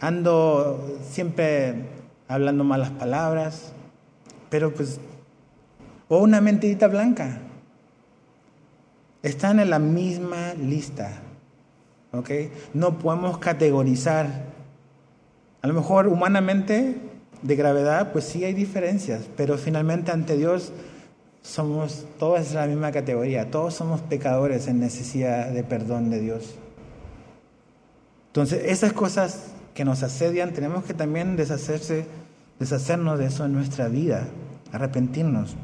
[0.00, 1.86] ando siempre
[2.28, 3.72] hablando malas palabras,
[4.50, 5.00] pero pues,
[6.08, 7.40] o una mentirita blanca.
[9.22, 11.22] Están en la misma lista,
[12.12, 12.30] ¿ok?
[12.74, 14.44] No podemos categorizar.
[15.60, 16.96] A lo mejor humanamente,
[17.42, 20.72] de gravedad, pues sí hay diferencias, pero finalmente ante Dios
[21.42, 26.56] somos todos la misma categoría, todos somos pecadores en necesidad de perdón de Dios.
[28.28, 32.04] Entonces, esas cosas que nos asedian, tenemos que también deshacerse,
[32.58, 34.26] deshacernos de eso en nuestra vida,
[34.72, 35.56] arrepentirnos.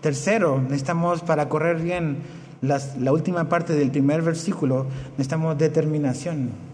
[0.00, 2.18] Tercero, necesitamos para correr bien
[2.62, 6.65] la última parte del primer versículo, necesitamos determinación.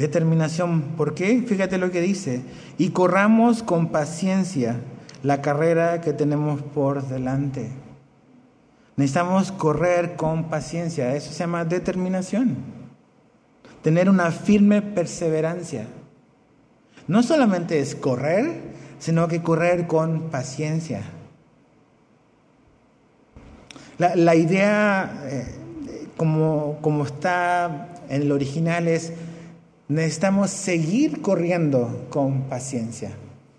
[0.00, 1.42] Determinación, ¿por qué?
[1.46, 2.42] Fíjate lo que dice,
[2.78, 4.80] y corramos con paciencia
[5.22, 7.68] la carrera que tenemos por delante.
[8.96, 12.80] Necesitamos correr con paciencia, eso se llama determinación
[13.82, 15.86] tener una firme perseverancia.
[17.06, 18.60] No solamente es correr,
[18.98, 21.02] sino que correr con paciencia.
[23.98, 25.44] La, idea, eh,
[26.16, 29.12] como, como está en el original, es
[29.90, 33.10] necesitamos seguir corriendo con paciencia.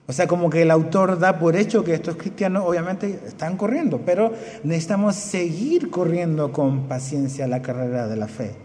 [0.08, 4.02] O sea, como que el autor da por hecho que estos cristianos obviamente están corriendo,
[4.06, 8.56] pero necesitamos seguir corriendo con paciencia la carrera de la fe.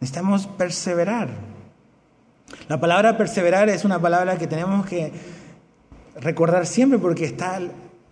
[0.00, 1.30] Necesitamos perseverar.
[2.68, 5.12] La palabra perseverar es una palabra que tenemos que
[6.20, 7.58] recordar siempre porque está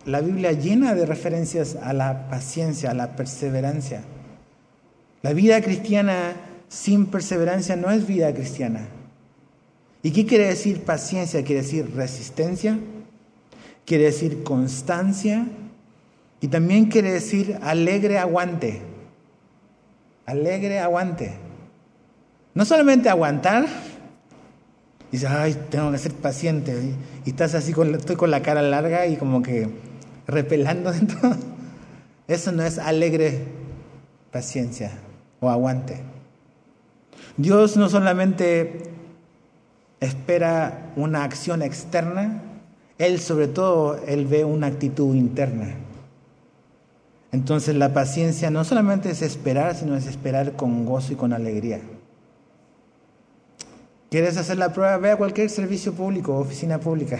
[0.05, 4.01] la Biblia llena de referencias a la paciencia, a la perseverancia.
[5.21, 6.33] La vida cristiana
[6.71, 8.87] sin perseverancia no es vida cristiana.
[10.01, 11.43] ¿Y qué quiere decir paciencia?
[11.43, 12.79] Quiere decir resistencia,
[13.85, 15.47] quiere decir constancia
[16.39, 18.81] y también quiere decir alegre aguante.
[20.25, 21.33] Alegre aguante.
[22.53, 23.65] No solamente aguantar,
[25.11, 29.07] dices, ay, tengo que ser paciente, y estás así, con, estoy con la cara larga
[29.07, 29.67] y como que
[30.25, 31.35] repelando dentro.
[32.29, 33.43] Eso no es alegre
[34.31, 34.91] paciencia
[35.41, 36.20] o aguante.
[37.37, 38.83] Dios no solamente
[39.99, 42.41] espera una acción externa,
[42.97, 45.75] Él sobre todo, Él ve una actitud interna.
[47.31, 51.79] Entonces la paciencia no solamente es esperar, sino es esperar con gozo y con alegría.
[54.09, 54.97] ¿Quieres hacer la prueba?
[54.97, 57.19] Ve a cualquier servicio público, oficina pública.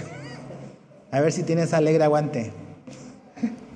[1.11, 2.51] A ver si tienes alegre aguante.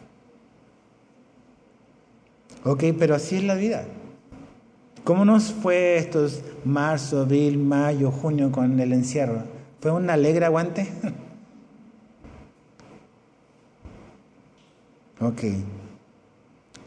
[2.68, 3.86] Ok, pero así es la vida.
[5.06, 9.44] ¿Cómo nos fue estos marzo, abril, mayo, junio con el encierro?
[9.80, 10.92] ¿Fue un alegre aguante?
[15.22, 15.44] ok.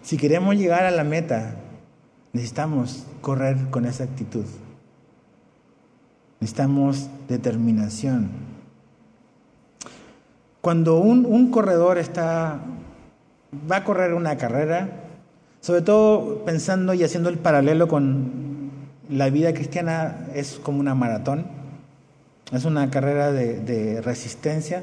[0.03, 1.61] Si queremos llegar a la meta,
[2.33, 4.47] necesitamos correr con esa actitud.
[6.41, 8.31] Necesitamos determinación.
[10.61, 12.63] Cuando un, un corredor está,
[13.71, 15.05] va a correr una carrera,
[15.69, 18.71] sobre todo pensando y haciendo el paralelo con
[19.11, 21.47] la vida cristiana, es como una maratón,
[22.55, 24.83] es una carrera de, resistencia.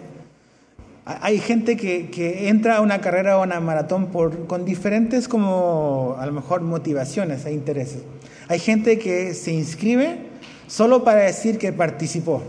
[1.04, 4.12] Hay gente que, entra a una carrera o a una maratón
[4.46, 8.04] con diferentes como a lo mejor motivaciones e intereses.
[8.48, 10.20] Hay gente que se inscribe
[10.68, 12.44] solo para decir que participó.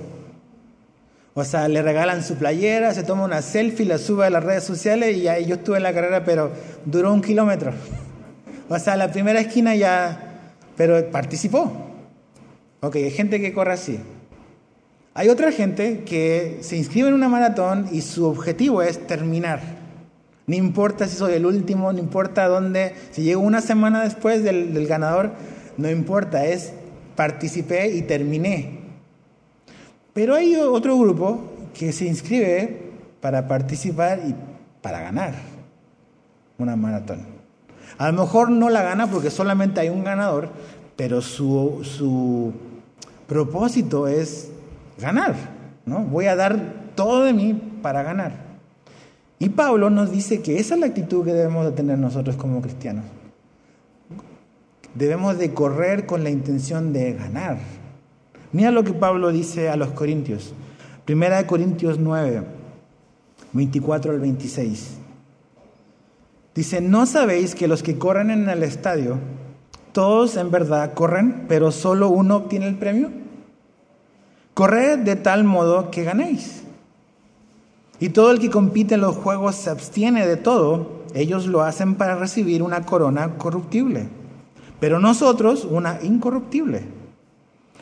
[1.32, 4.64] O sea, le regalan su playera, se toma una selfie, la sube a las redes
[4.64, 6.50] sociales y ahí yo estuve en la carrera, pero
[6.84, 7.72] duró un kilómetro.
[8.68, 10.18] O sea, la primera esquina ya,
[10.76, 11.70] pero participó.
[12.80, 13.98] Ok, hay gente que corre así.
[15.14, 19.60] Hay otra gente que se inscribe en una maratón y su objetivo es terminar.
[20.46, 24.74] No importa si soy el último, no importa dónde, si llego una semana después del,
[24.74, 25.32] del ganador,
[25.76, 26.72] no importa, es
[27.16, 28.78] participé y terminé.
[30.12, 31.40] Pero hay otro grupo
[31.72, 34.34] que se inscribe para participar y
[34.82, 35.34] para ganar
[36.58, 37.35] una maratón.
[37.98, 40.50] A lo mejor no la gana porque solamente hay un ganador,
[40.96, 42.52] pero su, su
[43.26, 44.50] propósito es
[44.98, 45.34] ganar,
[45.84, 46.00] ¿no?
[46.00, 48.46] Voy a dar todo de mí para ganar.
[49.38, 52.62] Y Pablo nos dice que esa es la actitud que debemos de tener nosotros como
[52.62, 53.04] cristianos.
[54.94, 57.58] Debemos de correr con la intención de ganar.
[58.52, 60.54] Mira lo que Pablo dice a los Corintios.
[61.04, 62.42] Primera de Corintios 9,
[63.52, 64.95] 24 al 26.
[66.56, 69.18] Dice, ¿no sabéis que los que corren en el estadio,
[69.92, 73.10] todos en verdad corren, pero solo uno obtiene el premio?
[74.54, 76.62] Corred de tal modo que ganéis.
[78.00, 81.94] Y todo el que compite en los juegos se abstiene de todo, ellos lo hacen
[81.96, 84.08] para recibir una corona corruptible,
[84.80, 86.84] pero nosotros una incorruptible.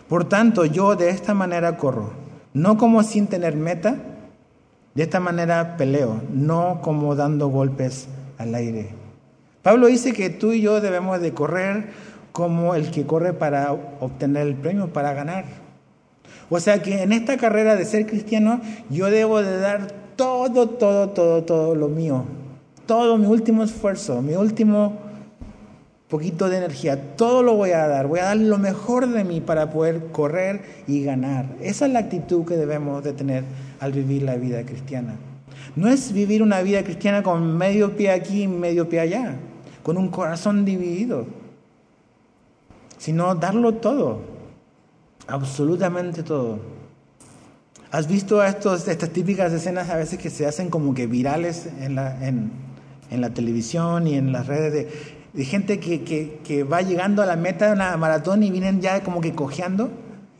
[0.08, 2.10] Por tanto, yo de esta manera corro,
[2.52, 3.98] no como sin tener meta,
[4.94, 8.08] de esta manera peleo, no como dando golpes
[8.38, 8.88] al aire.
[9.62, 11.86] Pablo dice que tú y yo debemos de correr
[12.32, 15.44] como el que corre para obtener el premio, para ganar.
[16.50, 21.10] O sea que en esta carrera de ser cristiano yo debo de dar todo, todo,
[21.10, 22.24] todo, todo lo mío.
[22.86, 24.98] Todo mi último esfuerzo, mi último
[26.08, 28.06] poquito de energía, todo lo voy a dar.
[28.06, 31.46] Voy a dar lo mejor de mí para poder correr y ganar.
[31.60, 33.44] Esa es la actitud que debemos de tener
[33.80, 35.14] al vivir la vida cristiana.
[35.76, 39.36] No es vivir una vida cristiana con medio pie aquí y medio pie allá,
[39.82, 41.26] con un corazón dividido,
[42.96, 44.20] sino darlo todo,
[45.26, 46.60] absolutamente todo.
[47.90, 51.96] ¿Has visto estos, estas típicas escenas a veces que se hacen como que virales en
[51.96, 52.50] la, en,
[53.10, 54.88] la televisión y en las redes
[55.32, 58.80] de, gente que, que, que, va llegando a la meta de una maratón y vienen
[58.80, 59.90] ya como que cojeando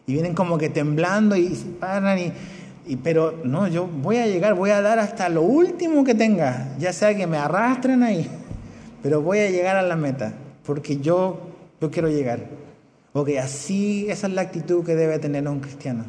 [0.07, 2.33] y vienen como que temblando y se paran y,
[3.03, 6.93] pero no, yo voy a llegar, voy a dar hasta lo último que tenga, ya
[6.93, 8.29] sea que me arrastren ahí,
[9.03, 11.41] pero voy a llegar a la meta, porque yo,
[11.81, 12.41] yo quiero llegar.
[13.13, 16.05] Porque así, esa es la actitud que debe tener un cristiano.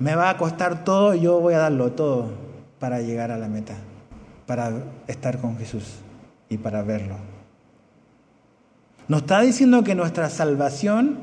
[0.00, 2.32] Me va a costar todo, yo voy a darlo todo
[2.80, 3.74] para llegar a la meta,
[4.44, 4.72] para
[5.06, 5.84] estar con Jesús
[6.48, 7.16] y para verlo.
[9.06, 11.18] No está diciendo que nuestra salvación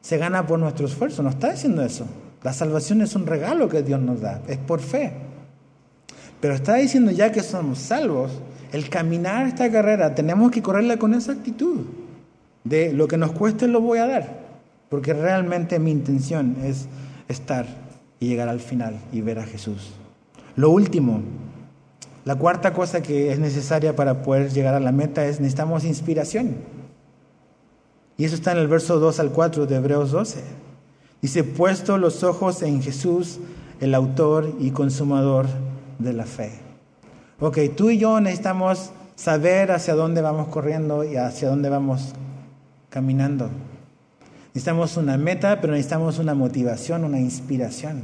[0.00, 2.06] se gana por nuestro esfuerzo, no está diciendo eso.
[2.42, 5.12] La salvación es un regalo que Dios nos da, es por fe.
[6.40, 8.32] Pero está diciendo ya que somos salvos,
[8.72, 11.80] el caminar esta carrera tenemos que correrla con esa actitud
[12.64, 14.40] de lo que nos cueste lo voy a dar,
[14.88, 16.86] porque realmente mi intención es
[17.28, 17.66] estar
[18.20, 19.92] y llegar al final y ver a Jesús.
[20.56, 21.20] Lo último,
[22.24, 26.56] la cuarta cosa que es necesaria para poder llegar a la meta es necesitamos inspiración.
[28.16, 30.40] Y eso está en el verso 2 al 4 de Hebreos 12.
[31.22, 33.40] Dice, puesto los ojos en Jesús,
[33.80, 35.46] el autor y consumador
[35.98, 36.52] de la fe.
[37.40, 42.14] Ok, tú y yo necesitamos saber hacia dónde vamos corriendo y hacia dónde vamos
[42.88, 43.50] caminando.
[44.48, 48.02] Necesitamos una meta, pero necesitamos una motivación, una inspiración.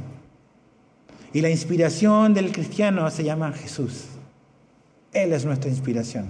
[1.33, 4.05] Y la inspiración del cristiano se llama Jesús.
[5.11, 6.27] Él es nuestra inspiración.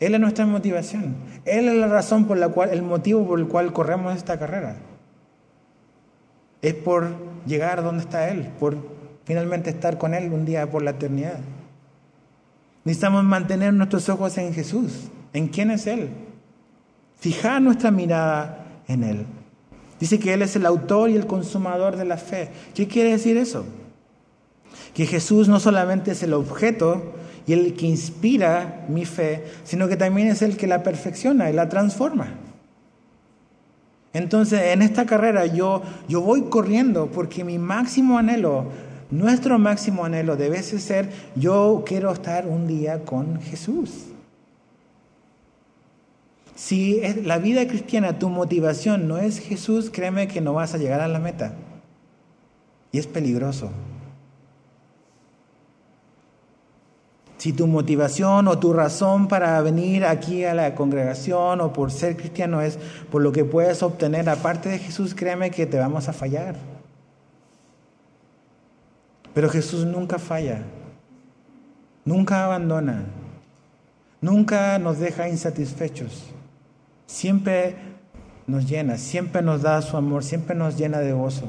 [0.00, 1.14] Él es nuestra motivación.
[1.44, 4.76] Él es la razón por la cual, el motivo por el cual corremos esta carrera
[6.68, 7.14] es por
[7.46, 8.76] llegar donde está Él, por
[9.24, 11.38] finalmente estar con Él un día por la eternidad.
[12.84, 16.10] Necesitamos mantener nuestros ojos en Jesús, en quién es Él.
[17.18, 19.26] Fijar nuestra mirada en Él.
[19.98, 22.48] Dice que Él es el autor y el consumador de la fe.
[22.74, 23.64] ¿Qué quiere decir eso?
[24.94, 27.14] Que Jesús no solamente es el objeto
[27.46, 31.52] y el que inspira mi fe, sino que también es el que la perfecciona y
[31.52, 32.34] la transforma.
[34.16, 38.64] Entonces, en esta carrera yo, yo voy corriendo porque mi máximo anhelo,
[39.10, 44.06] nuestro máximo anhelo debe ser, yo quiero estar un día con Jesús.
[46.54, 51.02] Si la vida cristiana, tu motivación no es Jesús, créeme que no vas a llegar
[51.02, 51.54] a la meta.
[52.92, 53.70] Y es peligroso.
[57.46, 62.16] Si tu motivación o tu razón para venir aquí a la congregación o por ser
[62.16, 62.76] cristiano es
[63.08, 66.56] por lo que puedes obtener aparte de Jesús, créeme que te vamos a fallar.
[69.32, 70.64] Pero Jesús nunca falla,
[72.04, 73.04] nunca abandona,
[74.20, 76.24] nunca nos deja insatisfechos.
[77.06, 77.76] Siempre
[78.48, 81.48] nos llena, siempre nos da su amor, siempre nos llena de gozo.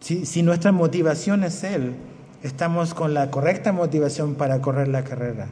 [0.00, 1.94] Si, si nuestra motivación es Él,
[2.42, 5.46] estamos con la correcta motivación para correr la carrera.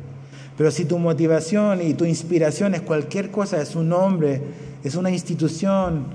[0.56, 4.42] Pero si tu motivación y tu inspiración es cualquier cosa, es un hombre,
[4.84, 6.06] es una institución,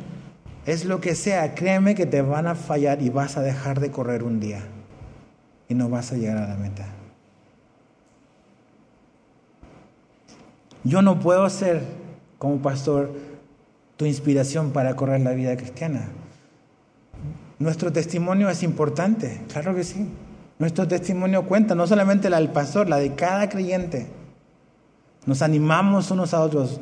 [0.65, 3.91] es lo que sea, créeme que te van a fallar y vas a dejar de
[3.91, 4.61] correr un día
[5.67, 6.85] y no vas a llegar a la meta.
[10.83, 11.81] Yo no puedo ser,
[12.37, 13.11] como pastor,
[13.97, 16.09] tu inspiración para correr la vida cristiana.
[17.57, 20.07] Nuestro testimonio es importante, claro que sí.
[20.57, 24.07] Nuestro testimonio cuenta, no solamente la del pastor, la de cada creyente.
[25.25, 26.79] Nos animamos unos a otros,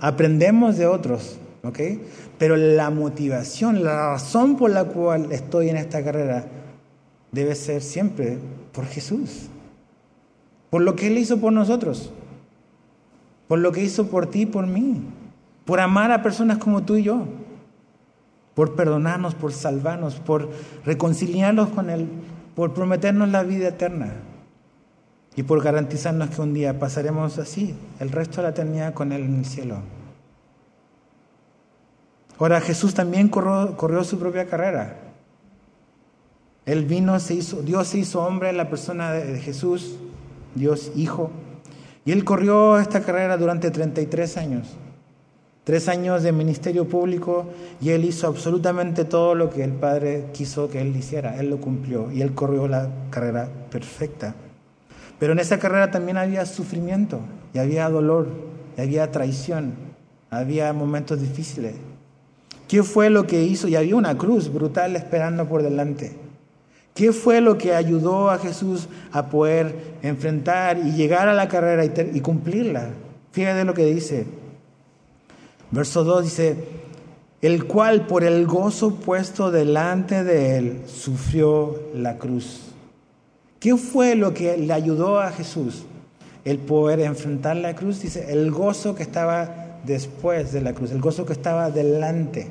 [0.00, 1.78] aprendemos de otros, ¿ok?
[2.38, 6.46] Pero la motivación, la razón por la cual estoy en esta carrera
[7.32, 8.38] debe ser siempre
[8.72, 9.48] por Jesús,
[10.70, 12.10] por lo que Él hizo por nosotros,
[13.48, 15.02] por lo que hizo por ti y por mí,
[15.66, 17.24] por amar a personas como tú y yo,
[18.54, 20.48] por perdonarnos, por salvarnos, por
[20.86, 22.08] reconciliarnos con Él
[22.56, 24.14] por prometernos la vida eterna
[25.36, 29.22] y por garantizarnos que un día pasaremos así el resto de la eternidad con Él
[29.24, 29.82] en el cielo.
[32.38, 34.96] Ahora Jesús también corrió, su propia carrera.
[36.64, 39.98] Él vino, se hizo, Dios se hizo hombre en la persona de Jesús,
[40.54, 41.30] Dios Hijo,
[42.06, 44.76] y Él corrió esta carrera durante 33 años.
[45.66, 47.48] Tres años de ministerio público
[47.80, 51.40] y él hizo absolutamente todo lo que el Padre quiso que él hiciera.
[51.40, 54.36] Él lo cumplió y él corrió la carrera perfecta.
[55.18, 57.18] Pero en esa carrera también había sufrimiento
[57.52, 58.28] y había dolor,
[58.78, 59.74] y había traición,
[60.30, 61.74] había momentos difíciles.
[62.68, 63.66] ¿Qué fue lo que hizo?
[63.66, 66.16] Y había una cruz brutal esperando por delante.
[66.94, 71.84] ¿Qué fue lo que ayudó a Jesús a poder enfrentar y llegar a la carrera
[71.84, 72.90] y, y cumplirla?
[73.32, 74.45] Fíjate lo que dice.
[75.70, 76.56] Verso 2 dice,
[77.42, 82.62] el cual por el gozo puesto delante de él sufrió la cruz.
[83.58, 85.84] ¿Qué fue lo que le ayudó a Jesús?
[86.44, 91.00] El poder enfrentar la cruz, dice, el gozo que estaba después de la cruz, el
[91.00, 92.48] gozo que estaba delante.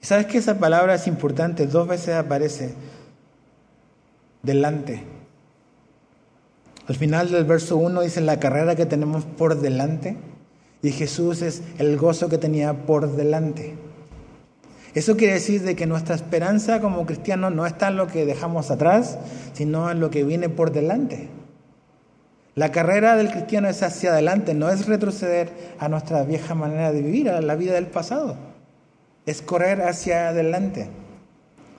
[0.00, 1.66] ¿Sabes que esa palabra es importante?
[1.66, 2.74] Dos veces aparece
[4.42, 5.04] delante.
[6.88, 10.16] Al final del verso 1 dice la carrera que tenemos por delante.
[10.82, 13.74] Y Jesús es el gozo que tenía por delante.
[14.94, 18.70] Eso quiere decir de que nuestra esperanza como cristianos no está en lo que dejamos
[18.70, 19.18] atrás,
[19.54, 21.28] sino en lo que viene por delante.
[22.54, 27.00] La carrera del cristiano es hacia adelante, no es retroceder a nuestra vieja manera de
[27.00, 28.36] vivir, a la vida del pasado.
[29.24, 30.88] Es correr hacia adelante.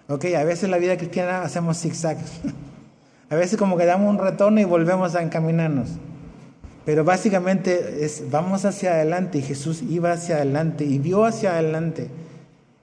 [0.07, 2.41] Ok, a veces la vida cristiana hacemos zigzags.
[3.29, 5.89] A veces como que damos un retorno y volvemos a encaminarnos.
[6.85, 12.09] Pero básicamente es, vamos hacia adelante y Jesús iba hacia adelante y vio hacia adelante.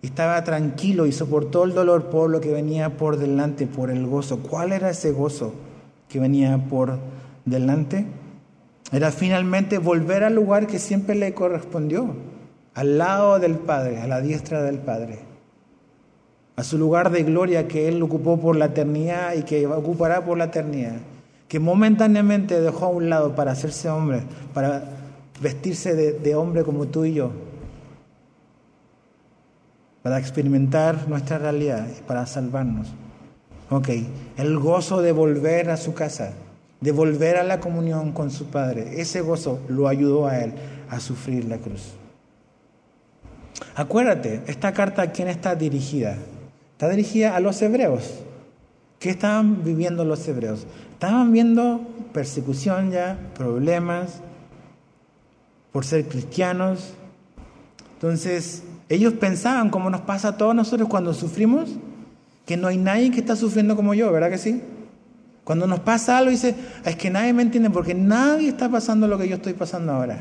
[0.03, 4.39] estaba tranquilo y soportó el dolor por lo que venía por delante, por el gozo.
[4.39, 5.53] ¿Cuál era ese gozo
[6.09, 6.99] que venía por
[7.45, 8.07] delante?
[8.91, 12.15] Era finalmente volver al lugar que siempre le correspondió,
[12.75, 15.19] al lado del Padre, a la diestra del Padre,
[16.57, 20.39] a su lugar de gloria que Él ocupó por la eternidad y que ocupará por
[20.39, 20.97] la eternidad
[21.51, 24.23] que momentáneamente dejó a un lado para hacerse hombre,
[24.55, 24.85] para
[25.41, 27.33] vestirse de, hombre como tú y yo,
[30.05, 32.87] para experimentar nuestra realidad y para salvarnos.
[33.69, 33.89] Ok,
[34.37, 36.35] el gozo de volver a su casa,
[36.81, 40.53] de volver a la comunión con su Padre, ese gozo lo ayudó a él
[40.89, 41.95] a sufrir la cruz.
[43.75, 46.17] Acuérdate, esta carta a quién está dirigida?
[46.75, 48.23] Está dirigida a los hebreos.
[49.01, 50.67] ¿Qué estaban viviendo los hebreos?
[50.93, 51.81] Estaban viendo
[52.13, 54.21] persecución ya, problemas
[55.73, 56.93] por ser cristianos.
[57.95, 61.71] Entonces, ellos pensaban, como nos pasa a todos nosotros cuando sufrimos,
[62.45, 64.61] que no hay nadie que está sufriendo como yo, ¿verdad que sí?
[65.45, 69.17] Cuando nos pasa algo, dice, es que nadie me entiende porque nadie está pasando lo
[69.17, 70.19] que yo estoy pasando ahora.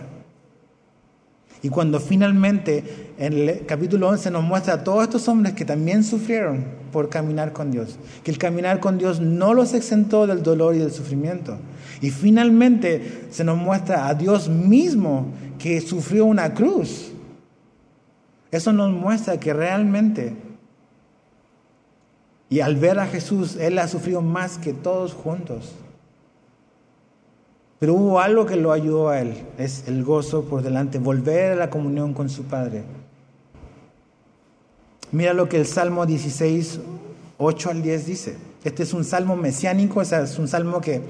[1.61, 6.03] Y cuando finalmente en el capítulo 11 nos muestra a todos estos hombres que también
[6.05, 10.75] sufrieron por caminar con Dios, que el caminar con Dios no los exentó del dolor
[10.75, 11.57] y del sufrimiento.
[12.01, 17.11] Y finalmente se nos muestra a Dios mismo que sufrió una cruz.
[18.51, 20.35] Eso nos muestra que realmente,
[22.49, 25.75] y al ver a Jesús, Él ha sufrido más que todos juntos.
[27.79, 31.55] Pero hubo algo que lo ayudó a él, es el gozo por delante, volver a
[31.55, 32.83] la comunión con su Padre.
[35.11, 36.81] Mira lo que el Salmo 16,
[37.37, 38.37] 8 al 10 dice.
[38.65, 41.01] Este es un salmo mesiánico, es un salmo que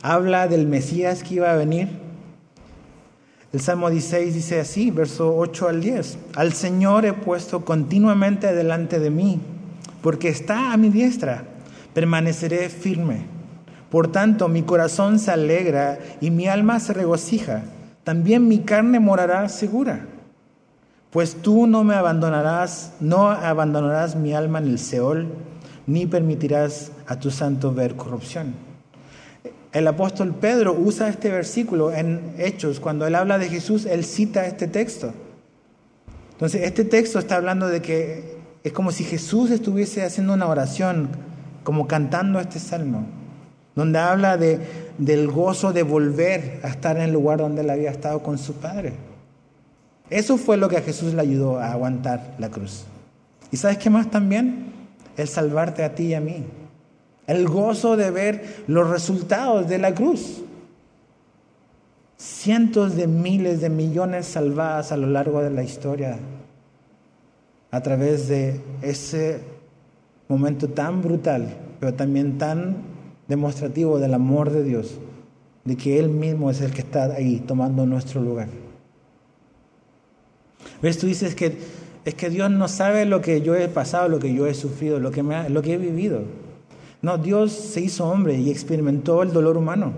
[0.00, 1.88] habla del Mesías que iba a venir.
[3.52, 6.18] El Salmo 16 dice así, verso 8 al 10.
[6.34, 9.40] Al Señor he puesto continuamente delante de mí,
[10.02, 11.44] porque está a mi diestra,
[11.92, 13.35] permaneceré firme.
[13.90, 17.62] Por tanto, mi corazón se alegra y mi alma se regocija.
[18.04, 20.06] También mi carne morará segura.
[21.10, 25.28] Pues tú no me abandonarás, no abandonarás mi alma en el Seol,
[25.86, 28.54] ni permitirás a tu santo ver corrupción.
[29.72, 32.80] El apóstol Pedro usa este versículo en Hechos.
[32.80, 35.12] Cuando él habla de Jesús, él cita este texto.
[36.32, 41.08] Entonces, este texto está hablando de que es como si Jesús estuviese haciendo una oración,
[41.62, 43.06] como cantando este salmo
[43.76, 44.58] donde habla de,
[44.98, 48.54] del gozo de volver a estar en el lugar donde él había estado con su
[48.54, 48.94] padre.
[50.08, 52.84] Eso fue lo que a Jesús le ayudó a aguantar la cruz.
[53.52, 54.72] ¿Y sabes qué más también?
[55.16, 56.44] El salvarte a ti y a mí.
[57.26, 60.42] El gozo de ver los resultados de la cruz.
[62.16, 66.18] Cientos de miles de millones salvadas a lo largo de la historia
[67.70, 69.40] a través de ese
[70.28, 72.95] momento tan brutal, pero también tan
[73.28, 74.98] demostrativo del amor de Dios,
[75.64, 78.48] de que Él mismo es el que está ahí tomando nuestro lugar.
[80.82, 80.98] ¿Ves?
[80.98, 81.58] Tú dices que
[82.04, 85.00] es que Dios no sabe lo que yo he pasado, lo que yo he sufrido,
[85.00, 86.22] lo que, me lo que he vivido.
[87.02, 89.92] No, Dios se hizo hombre y experimentó el dolor humano.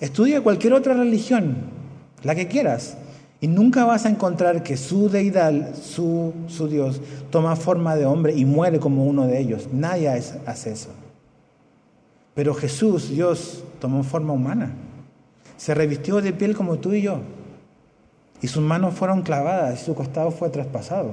[0.00, 1.56] Estudia cualquier otra religión,
[2.22, 2.98] la que quieras,
[3.40, 7.00] y nunca vas a encontrar que su deidad, su, su Dios,
[7.30, 9.68] toma forma de hombre y muere como uno de ellos.
[9.72, 10.90] Nadie hace eso.
[12.40, 14.70] Pero Jesús, Dios, tomó forma humana.
[15.58, 17.20] Se revistió de piel como tú y yo.
[18.40, 21.12] Y sus manos fueron clavadas y su costado fue traspasado.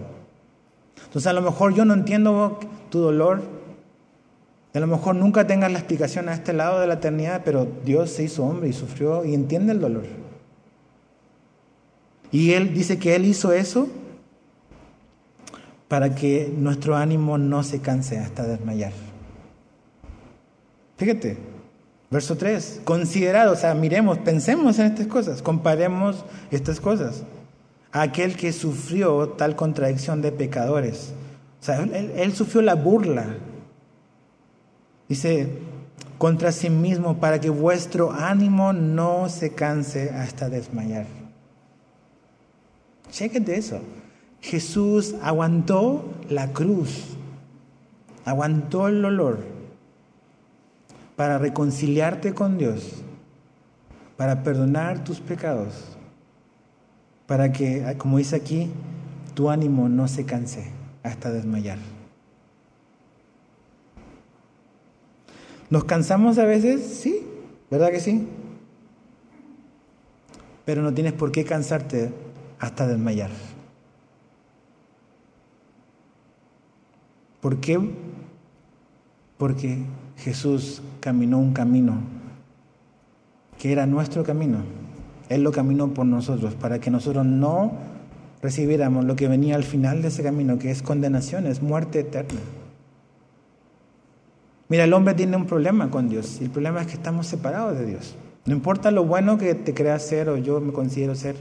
[1.04, 2.58] Entonces a lo mejor yo no entiendo
[2.90, 3.42] tu dolor.
[4.74, 8.10] A lo mejor nunca tengas la explicación a este lado de la eternidad, pero Dios
[8.10, 10.06] se hizo hombre y sufrió y entiende el dolor.
[12.32, 13.90] Y Él dice que Él hizo eso
[15.90, 19.07] para que nuestro ánimo no se canse hasta desmayar.
[20.98, 21.38] Fíjate,
[22.10, 27.24] verso 3, considerado, o sea, miremos, pensemos en estas cosas, comparemos estas cosas.
[27.92, 31.14] Aquel que sufrió tal contradicción de pecadores.
[31.62, 33.26] O sea, él, sufrió la burla.
[35.08, 35.60] Dice,
[36.18, 41.06] contra sí mismo, para que vuestro ánimo no se canse hasta desmayar.
[43.12, 43.80] Chéquete eso.
[44.42, 47.18] Jesús aguantó la cruz,
[48.26, 49.57] aguantó el dolor
[51.18, 53.02] para reconciliarte con Dios,
[54.16, 55.98] para perdonar tus pecados,
[57.26, 58.72] para que, como dice aquí,
[59.34, 61.80] tu ánimo no se canse hasta desmayar.
[65.72, 66.86] ¿Nos cansamos a veces?
[66.86, 67.28] Sí,
[67.72, 68.28] ¿verdad que sí?
[70.66, 72.14] Pero no tienes por qué cansarte
[72.60, 73.32] hasta desmayar.
[77.42, 77.80] ¿Por qué?
[79.38, 79.80] Porque
[80.18, 81.96] Jesús caminó un camino
[83.58, 84.60] que era nuestro camino.
[85.30, 87.74] Él lo caminó por nosotros para que nosotros no
[88.42, 92.40] recibiéramos lo que venía al final de ese camino, que es condenación, es muerte eterna.
[94.70, 97.78] Mira, el hombre tiene un problema con Dios y el problema es que estamos separados
[97.78, 98.16] de Dios.
[98.46, 101.36] No importa lo bueno que te creas ser o yo me considero ser.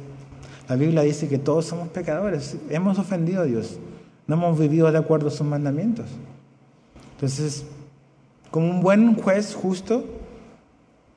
[0.69, 3.79] La Biblia dice que todos somos pecadores, hemos ofendido a Dios,
[4.27, 6.07] no hemos vivido de acuerdo a sus mandamientos.
[7.13, 7.65] Entonces,
[8.51, 10.05] como un buen juez justo,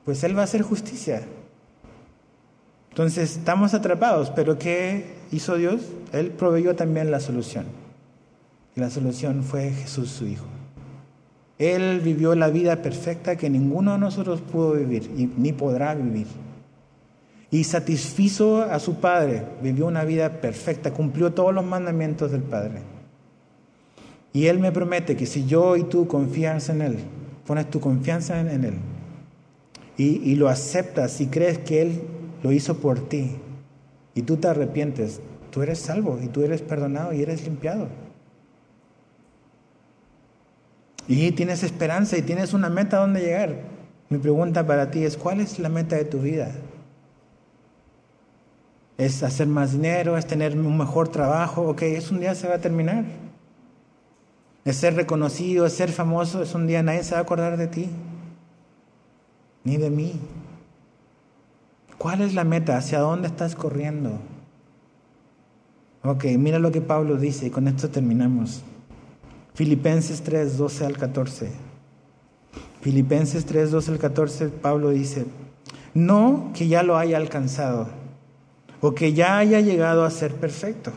[0.04, 1.22] pues Él va a hacer justicia.
[2.90, 5.82] Entonces estamos atrapados, pero ¿qué hizo Dios?
[6.12, 7.66] Él proveyó también la solución.
[8.74, 10.46] Y la solución fue Jesús su Hijo.
[11.58, 16.26] Él vivió la vida perfecta que ninguno de nosotros pudo vivir y ni podrá vivir.
[17.50, 22.80] Y satisfizo a su Padre, vivió una vida perfecta, cumplió todos los mandamientos del Padre.
[24.32, 26.98] Y Él me promete que si yo y tú confías en Él,
[27.50, 28.74] pones tu confianza en, Él
[29.96, 32.02] y, y lo aceptas y crees que Él
[32.44, 33.38] lo hizo por ti
[34.14, 35.20] y tú te arrepientes,
[35.50, 37.88] tú eres salvo y tú eres perdonado y eres limpiado.
[41.08, 43.56] Y tienes esperanza y tienes una meta donde llegar.
[44.10, 46.52] Mi pregunta para ti es, ¿cuál es la meta de tu vida?
[48.96, 50.16] ¿Es hacer más dinero?
[50.16, 51.62] ¿Es tener un mejor trabajo?
[51.62, 53.06] Ok, es un día se va a terminar.
[54.70, 55.66] ¿Es ser reconocido?
[55.66, 56.44] ¿Es ser famoso?
[56.44, 57.88] Es un día nadie se va a acordar de ti,
[59.64, 60.12] ni de mí.
[61.98, 62.76] ¿Cuál es la meta?
[62.76, 64.20] ¿Hacia dónde estás corriendo?
[66.04, 68.62] Ok, mira lo que Pablo dice y con esto terminamos.
[69.54, 71.50] Filipenses 3, 12 al 14.
[72.80, 75.26] Filipenses 3, 12 al 14, Pablo dice,
[75.94, 77.88] no que ya lo haya alcanzado
[78.80, 80.92] o que ya haya llegado a ser perfecto,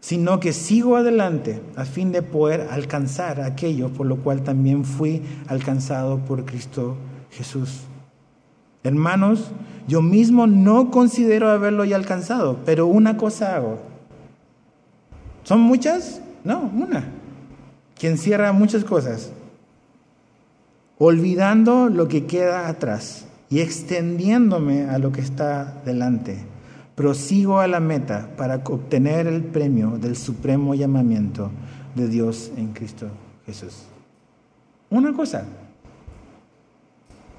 [0.00, 5.22] sino que sigo adelante a fin de poder alcanzar aquello por lo cual también fui
[5.48, 6.96] alcanzado por Cristo
[7.30, 7.82] Jesús.
[8.84, 9.50] Hermanos,
[9.88, 13.80] yo mismo no considero haberlo ya alcanzado, pero una cosa hago.
[15.42, 16.20] ¿Son muchas?
[16.44, 17.04] No, una
[17.96, 19.32] que encierra muchas cosas,
[20.98, 26.44] olvidando lo que queda atrás y extendiéndome a lo que está delante.
[26.96, 31.50] Prosigo a la meta para obtener el premio del supremo llamamiento
[31.94, 33.08] de Dios en Cristo
[33.44, 33.84] Jesús.
[34.88, 35.44] Una cosa,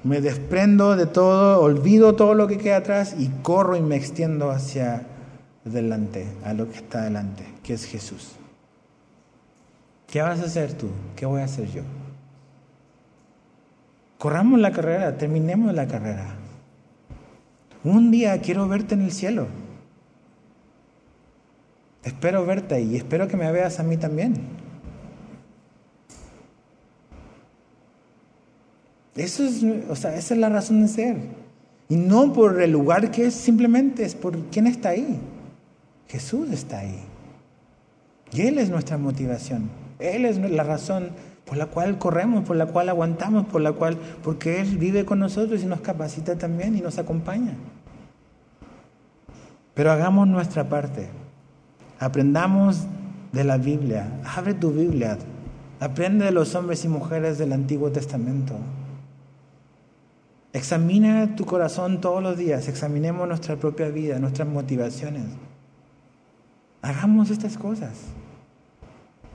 [0.04, 4.50] me desprendo de todo, olvido todo lo que queda atrás y corro y me extiendo
[4.50, 5.06] hacia
[5.64, 8.36] delante, a lo que está delante, que es Jesús.
[10.06, 10.88] ¿Qué vas a hacer tú?
[11.16, 11.82] ¿Qué voy a hacer yo?
[14.18, 16.37] Corramos la carrera, terminemos la carrera.
[17.84, 19.46] Un día quiero verte en el cielo.
[22.02, 24.34] Espero verte y espero que me veas a mí también.
[29.14, 31.16] Eso es, o sea, esa es la razón de ser.
[31.88, 35.18] Y no por el lugar que es, simplemente es por quién está ahí.
[36.06, 37.00] Jesús está ahí.
[38.32, 39.70] Y Él es nuestra motivación.
[39.98, 41.10] Él es la razón
[41.48, 45.18] por la cual corremos, por la cual aguantamos, por la cual, porque Él vive con
[45.18, 47.54] nosotros y nos capacita también y nos acompaña.
[49.72, 51.08] Pero hagamos nuestra parte.
[51.98, 52.84] Aprendamos
[53.32, 54.20] de la Biblia.
[54.36, 55.16] Abre tu Biblia.
[55.80, 58.54] Aprende de los hombres y mujeres del Antiguo Testamento.
[60.52, 62.68] Examina tu corazón todos los días.
[62.68, 65.24] Examinemos nuestra propia vida, nuestras motivaciones.
[66.82, 67.92] Hagamos estas cosas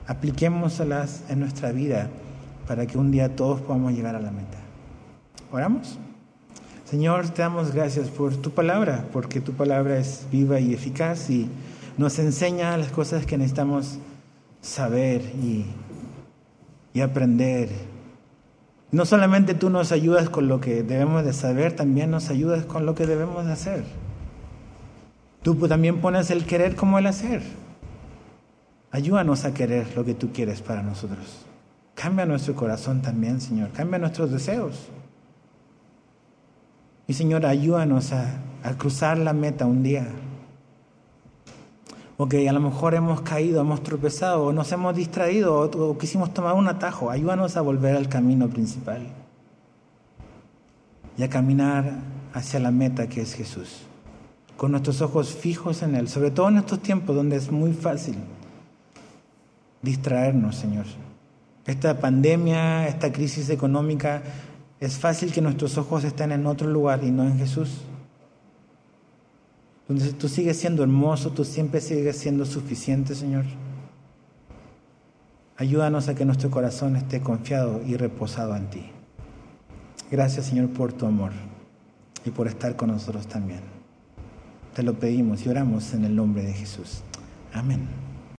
[0.06, 2.08] apliquémoselas en nuestra vida
[2.66, 4.58] para que un día todos podamos llegar a la meta.
[5.52, 5.98] ¿Oramos?
[6.84, 11.48] Señor, te damos gracias por tu palabra, porque tu palabra es viva y eficaz y
[11.96, 13.98] nos enseña las cosas que necesitamos
[14.60, 15.64] saber y,
[16.92, 17.70] y aprender.
[18.92, 22.86] No solamente tú nos ayudas con lo que debemos de saber, también nos ayudas con
[22.86, 23.84] lo que debemos de hacer.
[25.42, 27.42] Tú también pones el querer como el hacer.
[28.94, 31.44] Ayúdanos a querer lo que tú quieres para nosotros.
[31.96, 33.70] Cambia nuestro corazón también, Señor.
[33.72, 34.86] Cambia nuestros deseos.
[37.08, 38.38] Y Señor, ayúdanos a,
[38.78, 40.06] cruzar la meta un día.
[42.18, 46.54] Ok, a lo mejor hemos caído, hemos tropezado, o nos hemos distraído, o, quisimos tomar
[46.54, 47.10] un atajo.
[47.10, 49.08] Ayúdanos a volver al camino principal
[51.18, 51.98] y a caminar
[52.32, 53.86] hacia la meta que es Jesús,
[54.56, 58.18] con nuestros ojos fijos en Él, sobre todo en estos tiempos donde es muy fácil
[59.84, 60.86] distraernos, Señor.
[61.66, 64.22] Esta pandemia, esta crisis económica,
[64.80, 67.82] es fácil que nuestros ojos estén en otro lugar y no en Jesús.
[69.88, 73.44] Donde tú sigues siendo hermoso, tú siempre sigues siendo suficiente, Señor.
[75.56, 78.90] Ayúdanos a que nuestro corazón esté confiado y reposado en ti.
[80.10, 81.32] Gracias, Señor, por tu amor
[82.24, 83.60] y por estar con nosotros también.
[84.74, 87.02] Te lo pedimos y oramos en el nombre de Jesús.
[87.52, 88.13] Amén.